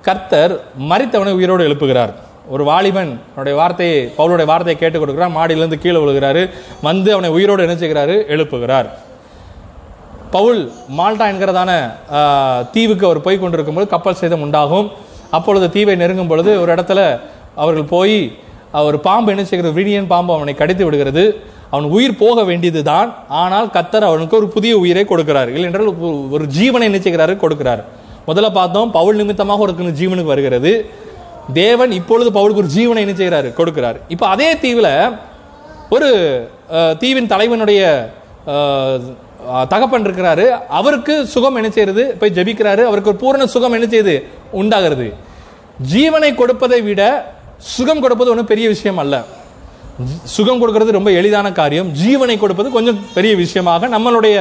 கர்த்தர் 0.00 0.60
மறித்தவனை 0.80 1.32
உயிரோடு 1.32 1.68
எழுப்புகிறார். 1.68 2.12
ஒரு 2.48 2.64
வாலிபன் 2.64 3.20
அவனுடைய 3.32 3.58
வார்த்தையை 3.58 4.12
பவுலுடைய 4.18 4.44
வார்த்தையை 4.44 4.76
கேட்டுக் 4.76 5.02
கொடுக்கிறார் 5.02 5.30
மாடியிலிருந்து 5.30 5.78
கீழே 5.78 5.98
விழுகிறாரு 5.98 6.50
வந்து 6.82 7.12
அவனை 7.12 7.30
உயிரோடு 7.30 7.62
என்ன 7.62 7.76
எழுப்புகிறார். 8.28 8.88
பவுல் 10.30 10.72
மால்டா 10.98 11.20
என்கிறதான 11.20 11.90
தீவுக்கு 12.70 13.06
அவர் 13.06 13.20
போய் 13.20 13.38
கொண்டிருக்கும்போது 13.38 13.86
கப்பல் 13.86 14.14
சேதம் 14.14 14.40
உண்டாகும். 14.40 14.90
அப்பொழுது 15.30 15.70
தீவை 15.70 15.96
நெருங்கும் 15.96 16.26
பொழுது 16.26 16.60
ஒரு 16.60 16.74
இடத்துல 16.74 17.20
அவர்கள் 17.54 17.84
போய் 17.84 18.38
அவர் 18.72 19.00
பாம்பு 19.00 19.30
என்ன 19.30 19.44
செய்கிறது? 19.44 20.04
பாம்பு 20.06 20.34
அவனை 20.34 20.54
கடித்து 20.54 20.84
விடுகிறது. 20.84 21.40
அவன் 21.70 21.90
உயிர் 21.90 22.16
போக 22.16 22.44
வேண்டியதுதான். 22.44 23.14
ஆனால் 23.28 23.66
கத்தர் 23.66 24.00
அவனுக்கு 24.00 24.36
ஒரு 24.36 24.48
புதிய 24.48 24.78
உயிரை 24.78 25.04
கொடுக்கிறார். 25.04 25.46
இல்லை 25.46 25.62
என்றால் 25.62 25.90
ஒரு- 25.90 26.30
ஒரு 26.30 26.46
ஜீவனை 26.58 26.80
என்ன 26.80 26.96
செய்கிறாரு? 26.96 27.36
கொடுக்கிறார். 27.36 27.84
முதல்ல 28.28 28.48
பார்த்தோம் 28.58 28.90
பவுல் 28.98 29.18
நிமித்தமாக 29.20 29.64
ஒரு 29.66 29.92
ஜீவனுக்கு 30.00 30.34
வருகிறது. 30.34 30.72
தேவன் 31.62 31.92
இப்பொழுது 31.98 32.30
பவுலுக்கு 32.36 32.62
ஒரு 32.64 32.72
ஜீவனை 32.76 33.00
என்ன 33.04 33.14
செய்கிறாரு? 33.20 33.48
கொடுக்கிறார். 33.58 33.98
இப்போ 34.14 34.26
அதே 34.34 34.48
தீவில் 34.64 34.92
ஒரு 35.96 36.08
தீவின் 37.02 37.30
தலைவனுடைய 37.32 37.80
தகப்பன் 39.72 40.06
இருக்கிறாரு. 40.06 40.44
அவருக்கு 40.78 41.14
சுகம் 41.34 41.58
என்ன 41.60 41.68
செய்யறது 41.76 42.02
போய் 42.20 42.34
ஜபிக்கிறாரு. 42.38 42.82
அவருக்கு 42.88 43.10
ஒரு 43.12 43.20
பூரண 43.22 43.46
சுகம் 43.54 43.76
என்ன 43.76 43.86
செய்யுது 43.92 44.14
உண்டாகிறது. 44.60 45.06
ஜீவனை 45.92 46.30
கொடுப்பதை 46.40 46.80
விட 46.88 47.02
சுகம் 47.74 48.02
கொடுப்பது 48.04 48.30
ஒன்றும் 48.32 48.50
பெரிய 48.50 48.66
விஷயம் 48.74 49.00
அல்ல. 49.02 49.14
சுகம் 50.34 50.60
கொடுக்கறது 50.60 50.98
ரொம்ப 50.98 51.10
எளிதான 51.20 51.48
காரியம். 51.60 51.88
ஜீவனை 52.02 52.36
கொடுப்பது 52.42 52.68
கொஞ்சம் 52.76 53.00
பெரிய 53.16 53.32
விஷயமாக 53.44 53.88
நம்மளுடைய 53.94 54.36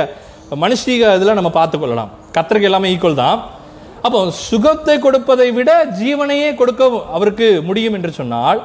மனுஷீக 0.63 1.15
இதில் 1.17 1.37
நம்ம 1.39 1.51
பார்த்துக்கொள்ளலாம் 1.57 2.11
கத்தருக்கு 2.35 2.69
எல்லாமே 2.69 2.91
ஈக்குவல் 2.93 3.21
தான். 3.25 3.39
அப்போ 4.01 4.31
சுகத்தை 4.31 4.99
கொடுப்பதை 4.99 5.51
விட 5.51 5.85
ஜீவனையே 5.85 6.55
கொடுக்க 6.55 6.89
அவருக்கு 7.13 7.61
முடியும் 7.65 7.93
என்று 7.93 8.11
சொன்னால் 8.11 8.63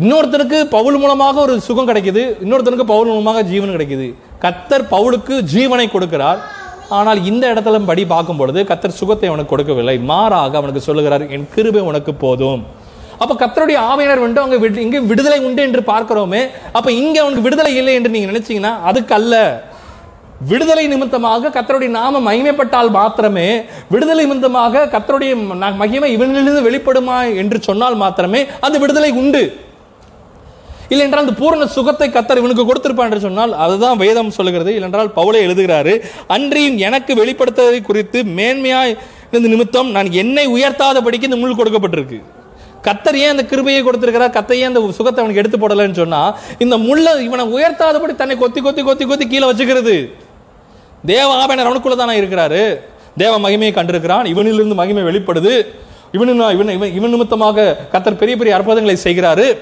இன்னொருத்தனுக்கு 0.00 0.64
பவுல் 0.64 0.98
மூலமாக 0.98 1.40
ஒரு 1.40 1.60
சுகம் 1.60 1.88
கிடைக்குது 1.88 2.36
இன்னொருத்தனுக்கு 2.44 2.82
பவுல் 2.82 3.06
மூலமாக 3.06 3.42
ஜீவன் 3.42 3.76
கிடைக்குது. 3.76 4.14
கத்தர் 4.40 4.86
பவுலுக்கு 4.90 5.44
ஜீவனை 5.54 5.88
கொடுக்கிறார். 5.88 6.38
ஆனால் 6.88 7.24
இந்த 7.24 7.54
இடத்துல 7.54 7.84
படி 7.86 8.04
பார்க்கும் 8.04 8.36
பொழுது 8.36 8.62
கத்தர் 8.62 8.88
சுகத்தை 8.88 9.28
அவனுக்கு 9.28 9.50
கொடுக்கவில்லை. 9.50 9.98
மாறாக 9.98 10.56
அவனுக்கு 10.56 10.80
சொல்லுகிறார் 10.80 11.30
என் 11.30 11.48
கிருபை 11.54 11.80
உனக்கு 11.80 12.14
போதும். 12.14 12.66
அப்ப 13.18 13.46
கத்தருடைய 13.46 13.76
ஆவையினர் 13.76 14.18
வந்து 14.18 14.40
அவங்க 14.40 14.68
விடு- 14.68 15.06
விடுதலை 15.06 15.38
உண்டு 15.40 15.62
என்று 15.62 15.80
பார்க்கிறோமே 15.80 16.50
அப்ப 16.72 16.92
இங்க 16.92 17.20
அவனுக்கு 17.20 17.42
விடுதலை 17.42 17.76
இல்லை 17.76 17.94
என்று 17.94 18.10
நீங்க 18.10 18.30
நினைச்சீங்கன்னா 18.30 18.82
அதுக்கு 18.82 19.14
அல்ல 19.14 19.64
விடுதலை 20.50 20.84
நிமித்தமாக 20.92 21.50
கத்தருடைய 21.56 21.90
நாம 21.96 22.20
மகிமைப்பட்டால் 22.28 22.90
மாத்திரமே 22.96 23.48
விடுதலை 23.92 24.22
நிமித்தமாக 24.26 24.84
கத்தருடைய 24.94 25.32
மகிமை 25.82 26.08
இவனிலிருந்து 26.16 26.62
வெளிப்படுமா 26.68 27.18
என்று 27.42 27.58
சொன்னால் 27.68 28.00
மாத்திரமே 28.02 28.40
அந்த 28.66 28.76
விடுதலை 28.84 29.10
உண்டு. 29.22 29.42
இல்லை 30.92 31.04
என்றால் 31.06 31.24
அந்த 31.24 31.36
பூரண 31.40 31.66
சுகத்தை 31.76 32.08
கத்தர் 32.14 32.40
இவனுக்கு 32.40 32.64
கொடுத்திருப்பான் 32.68 33.08
என்று 33.08 33.26
சொன்னால் 33.26 33.52
அதுதான் 33.64 34.00
வேதம் 34.04 34.34
சொல்லுகிறது. 34.38 34.70
இல்லென்றால் 34.78 35.14
பவுலை 35.18 35.40
எழுதுகிறாரு 35.46 35.94
அன்றியும் 36.36 36.78
எனக்கு 36.88 37.12
வெளிப்படுத்துவதை 37.20 37.80
குறித்து 37.90 38.20
மேன்மையாய் 38.38 38.94
இந்த 39.36 39.46
நிமித்தம் 39.52 39.90
நான் 39.96 40.10
என்னை 40.22 40.46
உயர்த்தாதபடிக்கு 40.56 41.28
இந்த 41.30 41.38
முள் 41.42 41.58
கொடுக்கப்பட்டிருக்கு. 41.60 42.18
கத்தர் 42.86 43.18
ஏன் 43.22 43.32
அந்த 43.32 43.44
கிருபையை 43.50 43.80
கொடுத்திருக்கிறார்? 43.86 44.34
கத்தை 44.36 44.56
ஏன் 44.62 44.70
அந்த 44.70 44.80
சுகத்தை 44.98 45.20
அவனுக்கு 45.22 45.42
எடுத்து 45.42 45.58
போடலைன்னு 45.62 46.00
சொன்னா 46.02 46.22
இந்த 46.64 46.76
முள்ள 46.86 47.14
இவனை 47.26 47.44
உயர்த்தாதபடி 47.56 48.14
தன்னை 48.20 48.36
கொத்தி 48.42 48.60
கொத்தி 48.66 48.82
கொத்தி 48.88 49.04
கொத்தி 49.10 49.26
கீழே 49.32 49.48
வச்சுக்கிறது. 49.50 49.96
தேவ 51.04 51.46
ஆபேனர் 51.46 51.68
அவனுக்குள்ள 51.68 51.96
தானே 51.96 52.20
இருக்கிறாரு? 52.20 52.80
தேவ 53.16 53.38
மகிமையை 53.38 53.72
கண்டிருக்கிறான். 53.74 54.26
இவனிலிருந்து 54.26 54.74
மகிமை 54.74 55.02
வெளிப்படுது. 55.02 55.66
இவனு 56.12 56.50
இவன் 56.50 56.68
இவன் 56.68 56.92
இவன் 56.92 57.10
நிமித்தமாக 57.10 57.88
கத்தர் 57.92 58.16
பெரிய 58.16 58.36
பெரிய 58.36 58.56
அற்புதங்களை 58.56 58.98
செய்கிறாரு. 59.04 59.58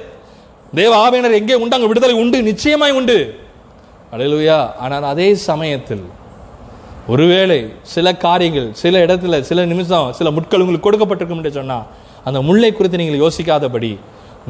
தேவ 0.75 1.09
ஆபேனர் 1.09 1.33
எங்கே 1.33 1.55
உண்டு? 1.55 1.75
அங்கே 1.75 1.89
விடுதலை 1.89 2.15
உண்டு. 2.15 2.43
நிச்சயமாய் 2.43 2.93
உண்டு. 2.93 3.39
அலையலுயா. 4.13 4.75
ஆனால் 4.75 5.03
அதே 5.03 5.35
சமயத்தில் 5.35 6.05
ஒருவேளை 7.07 7.73
சில 7.83 8.15
காரியங்கள் 8.15 8.69
சில 8.73 9.07
இடத்துல 9.07 9.41
சில 9.41 9.65
நிமிஷம் 9.65 10.13
சில 10.13 10.31
முட்கள் 10.31 10.61
உங்களுக்கு 10.61 10.91
கொடுக்கப்பட்டிருக்கும் 10.91 11.37
என்று 11.37 11.51
சொன்னால் 11.51 11.87
அந்த 12.25 12.43
முல்லை 12.43 12.73
குறித்து 12.73 12.99
நீங்கள் 12.99 13.21
யோசிக்காதபடி 13.21 13.99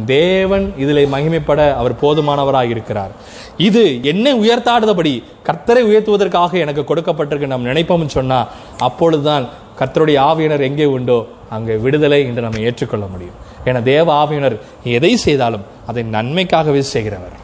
தேவன் 0.07 0.73
இதில் 0.83 1.11
மகிமைப்பட 1.15 1.61
அவர் 1.75 1.95
போதுமானவராக 2.03 2.73
இருக்கிறார் 2.75 3.13
இது 3.57 3.83
என்னை 4.03 4.33
உயர்த்தாடுதபடி 4.43 5.13
கர்த்தரை 5.49 5.83
உயர்த்துவதற்காக 5.91 6.59
எனக்கு 6.59 6.83
கொடுக்கப்பட்டிருக்கு 6.91 7.53
நாம் 7.53 7.69
நினைப்போம்னு 7.71 8.17
சொன்னால் 8.19 8.49
அப்பொழுதுதான் 8.89 9.47
கர்த்தருடைய 9.81 10.19
ஆவியினர் 10.31 10.67
எங்கே 10.69 10.85
உண்டோ 10.85 11.19
அங்கே 11.57 11.75
விடுதலை 11.75 12.27
என்று 12.27 12.43
நம்ம 12.43 12.61
ஏற்றுக்கொள்ள 12.69 13.07
முடியும். 13.07 13.37
என 13.65 13.81
தேவ 13.83 14.07
ஆவியினர் 14.23 14.57
எதை 14.97 15.17
செய்தாலும் 15.17 15.65
அதை 15.87 16.03
நன்மைக்காகவே 16.17 16.83
செய்கிறவர். 16.95 17.37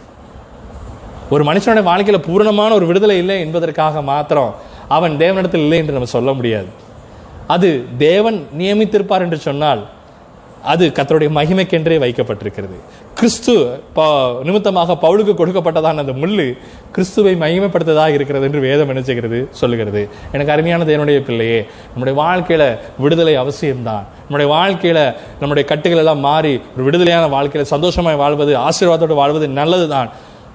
ஒரு 1.31 1.45
மனுஷனுடைய 1.45 1.83
வாழ்க்கையில் 1.83 2.27
பூரணமான 2.29 2.75
ஒரு 2.75 2.87
விடுதலை 2.87 3.17
இல்லை 3.19 3.41
என்பதற்காக 3.41 4.03
மாத்திரம் 4.03 4.55
அவன் 4.97 5.15
தேவனிடத்தில் 5.23 5.65
இல்லை 5.67 5.79
என்று 5.79 5.93
நம்ம 5.93 6.11
சொல்ல 6.17 6.33
முடியாது. 6.33 6.69
அது 7.47 7.69
தேவன் 7.99 8.39
நியமித்திருப்பார் 8.59 9.25
என்று 9.27 9.39
சொன்னால் 9.49 9.83
அது 10.73 10.85
கத்தருடைய 10.97 11.31
மகிமைக்கென்றே 11.39 11.97
வைக்கப்பட்டிருக்கிறது. 12.05 12.77
கிறிஸ்து 13.19 13.53
நிமித்தமாக 14.49 14.97
பவுலுக்கு 15.05 15.35
கொடுக்கப்பட்டதான 15.41 16.03
அந்த 16.05 16.15
முள்ளு 16.23 16.47
கிறிஸ்துவை 16.95 17.35
மகிமைப்படுத்ததாக 17.43 18.17
இருக்கிறது 18.19 18.47
என்று 18.49 18.61
வேதம் 18.67 18.91
நினைச்சுகிறது 18.93 19.39
சொல்லுகிறது. 19.61 20.03
எனக்கு 20.35 20.55
அருமையானது 20.55 20.95
என்னுடைய 20.97 21.21
பிள்ளையே 21.29 21.61
நம்முடைய 21.93 22.15
வாழ்க்கையில 22.23 22.65
விடுதலை 23.05 23.35
அவசியம்தான் 23.45 24.05
நம்முடைய 24.29 24.49
வாழ்க்கையில 24.57 25.01
நம்முடைய 25.41 25.65
கட்டுகள் 25.73 26.03
எல்லாம் 26.05 26.25
மாறி 26.29 26.55
ஒரு 26.77 26.87
விடுதலையான 26.89 27.27
வாழ்க்கையில 27.37 27.67
சந்தோஷமாய் 27.75 28.23
வாழ்வது 28.25 28.55
ஆசீர்வாதத்தோடு 28.69 29.21
வாழ்வது 29.23 29.49
நல்லதுதான் 29.61 30.11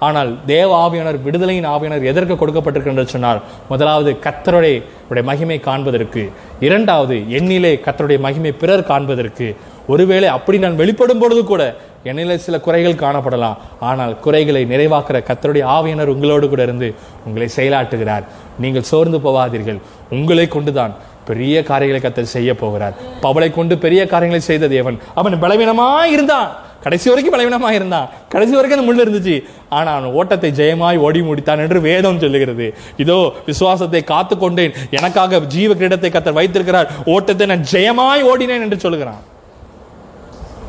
ஆனால் 0.05 0.29
தேவ 0.51 0.69
ஆவியானர் 0.83 1.17
விடுதலையின் 1.25 1.67
ஆவியானர் 1.71 2.07
எதற்கு 2.11 2.35
கொடுக்கப்பட்டிருக்கின்ற 2.35 3.03
சொன்னால் 3.15 3.39
முதலாவது 3.71 4.11
கத்தருடைய 4.23 5.23
மகிமை 5.29 5.57
காண்பதற்கு. 5.67 6.23
இரண்டாவது 6.67 7.15
எண்ணிலே 7.39 7.73
கத்தருடைய 7.85 8.19
மகிமை 8.25 8.51
பிறர் 8.61 8.89
காண்பதற்கு. 8.91 9.47
ஒருவேளை 9.91 10.27
அப்படி 10.37 10.57
நான் 10.63 10.79
வெளிப்படும் 10.81 11.21
பொழுது 11.21 11.41
கூட 11.51 11.63
என்னில் 12.09 12.43
சில 12.45 12.55
குறைகள் 12.65 13.01
காணப்படலாம். 13.03 13.59
ஆனால் 13.89 14.13
குறைகளை 14.25 14.63
நிறைவாக்குற 14.71 15.17
கத்தருடைய 15.29 15.63
ஆவியினர் 15.75 16.13
உங்களோடு 16.15 16.45
கூட 16.53 16.61
இருந்து 16.67 16.89
உங்களை 17.27 17.47
செயலாட்டுகிறார் 17.57 18.25
நீங்கள் 18.63 18.89
சோர்ந்து 18.91 19.19
போவாதீர்கள் 19.25 19.79
உங்களை 20.17 20.45
கொண்டுதான் 20.55 20.93
பெரிய 21.29 21.55
காரியங்களை 21.69 21.99
கத்தர் 22.03 22.33
செய்ய 22.35 22.51
போகிறார். 22.61 22.95
பவளை 23.25 23.49
கொண்டு 23.57 23.73
பெரிய 23.85 24.01
காரியங்களை 24.13 24.41
செய்த 24.49 24.69
தேவன். 24.75 24.97
அவன் 25.19 25.41
பலவீனமா 25.43 25.87
இருந்தான். 26.15 26.51
கடைசி 26.85 27.07
வரைக்கும் 27.09 27.33
பலவீனமா 27.35 27.69
இருந்தான். 27.77 28.07
கடைசி 28.33 28.53
வரைக்கும் 28.57 28.77
அந்த 28.77 28.85
முள்ள 28.87 29.03
இருந்துச்சு. 29.05 29.35
ஆனா 29.77 29.89
அவன் 29.97 30.15
ஓட்டத்தை 30.19 30.49
ஜெயமாய் 30.59 31.01
ஓடி 31.07 31.19
முடித்தான் 31.27 31.61
என்று 31.65 31.79
வேதம் 31.89 32.21
சொல்லுகிறது. 32.23 32.67
இதோ 33.03 33.17
விசுவாசத்தை 33.49 34.01
காத்து 34.13 34.35
கொண்டேன் 34.43 34.73
எனக்காக 34.99 35.41
ஜீவ 35.55 35.73
கிரீடத்தை 35.81 36.11
கத்தர் 36.15 36.39
வைத்திருக்கிறார். 36.39 36.89
ஓட்டத்தை 37.15 37.47
நான் 37.53 37.67
ஜெயமாய் 37.73 38.27
ஓடினேன் 38.31 38.65
என்று 38.67 38.79
சொல்லுகிறான். 38.85 39.21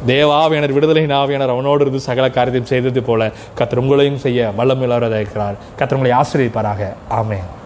தேவாவியனர் 0.07 0.73
விடுதலை 0.73 1.07
ஆவியனர் 1.07 1.55
அவனோடு 1.55 1.81
இருந்து 1.81 2.01
சகல 2.01 2.31
காரியத்தையும் 2.31 2.71
செய்தது 2.71 3.03
போல 3.03 3.31
கத்திர 3.59 3.83
உங்களையும் 3.85 4.23
செய்ய 4.27 4.53
வல்லமில்லாத 4.59 5.07
இருக்கிறார். 5.07 5.55
கத்தர் 5.79 5.95
உங்களை 5.95 6.17
ஆசிரியப்பாராக 6.17 6.93
ஆமென். 7.09 7.61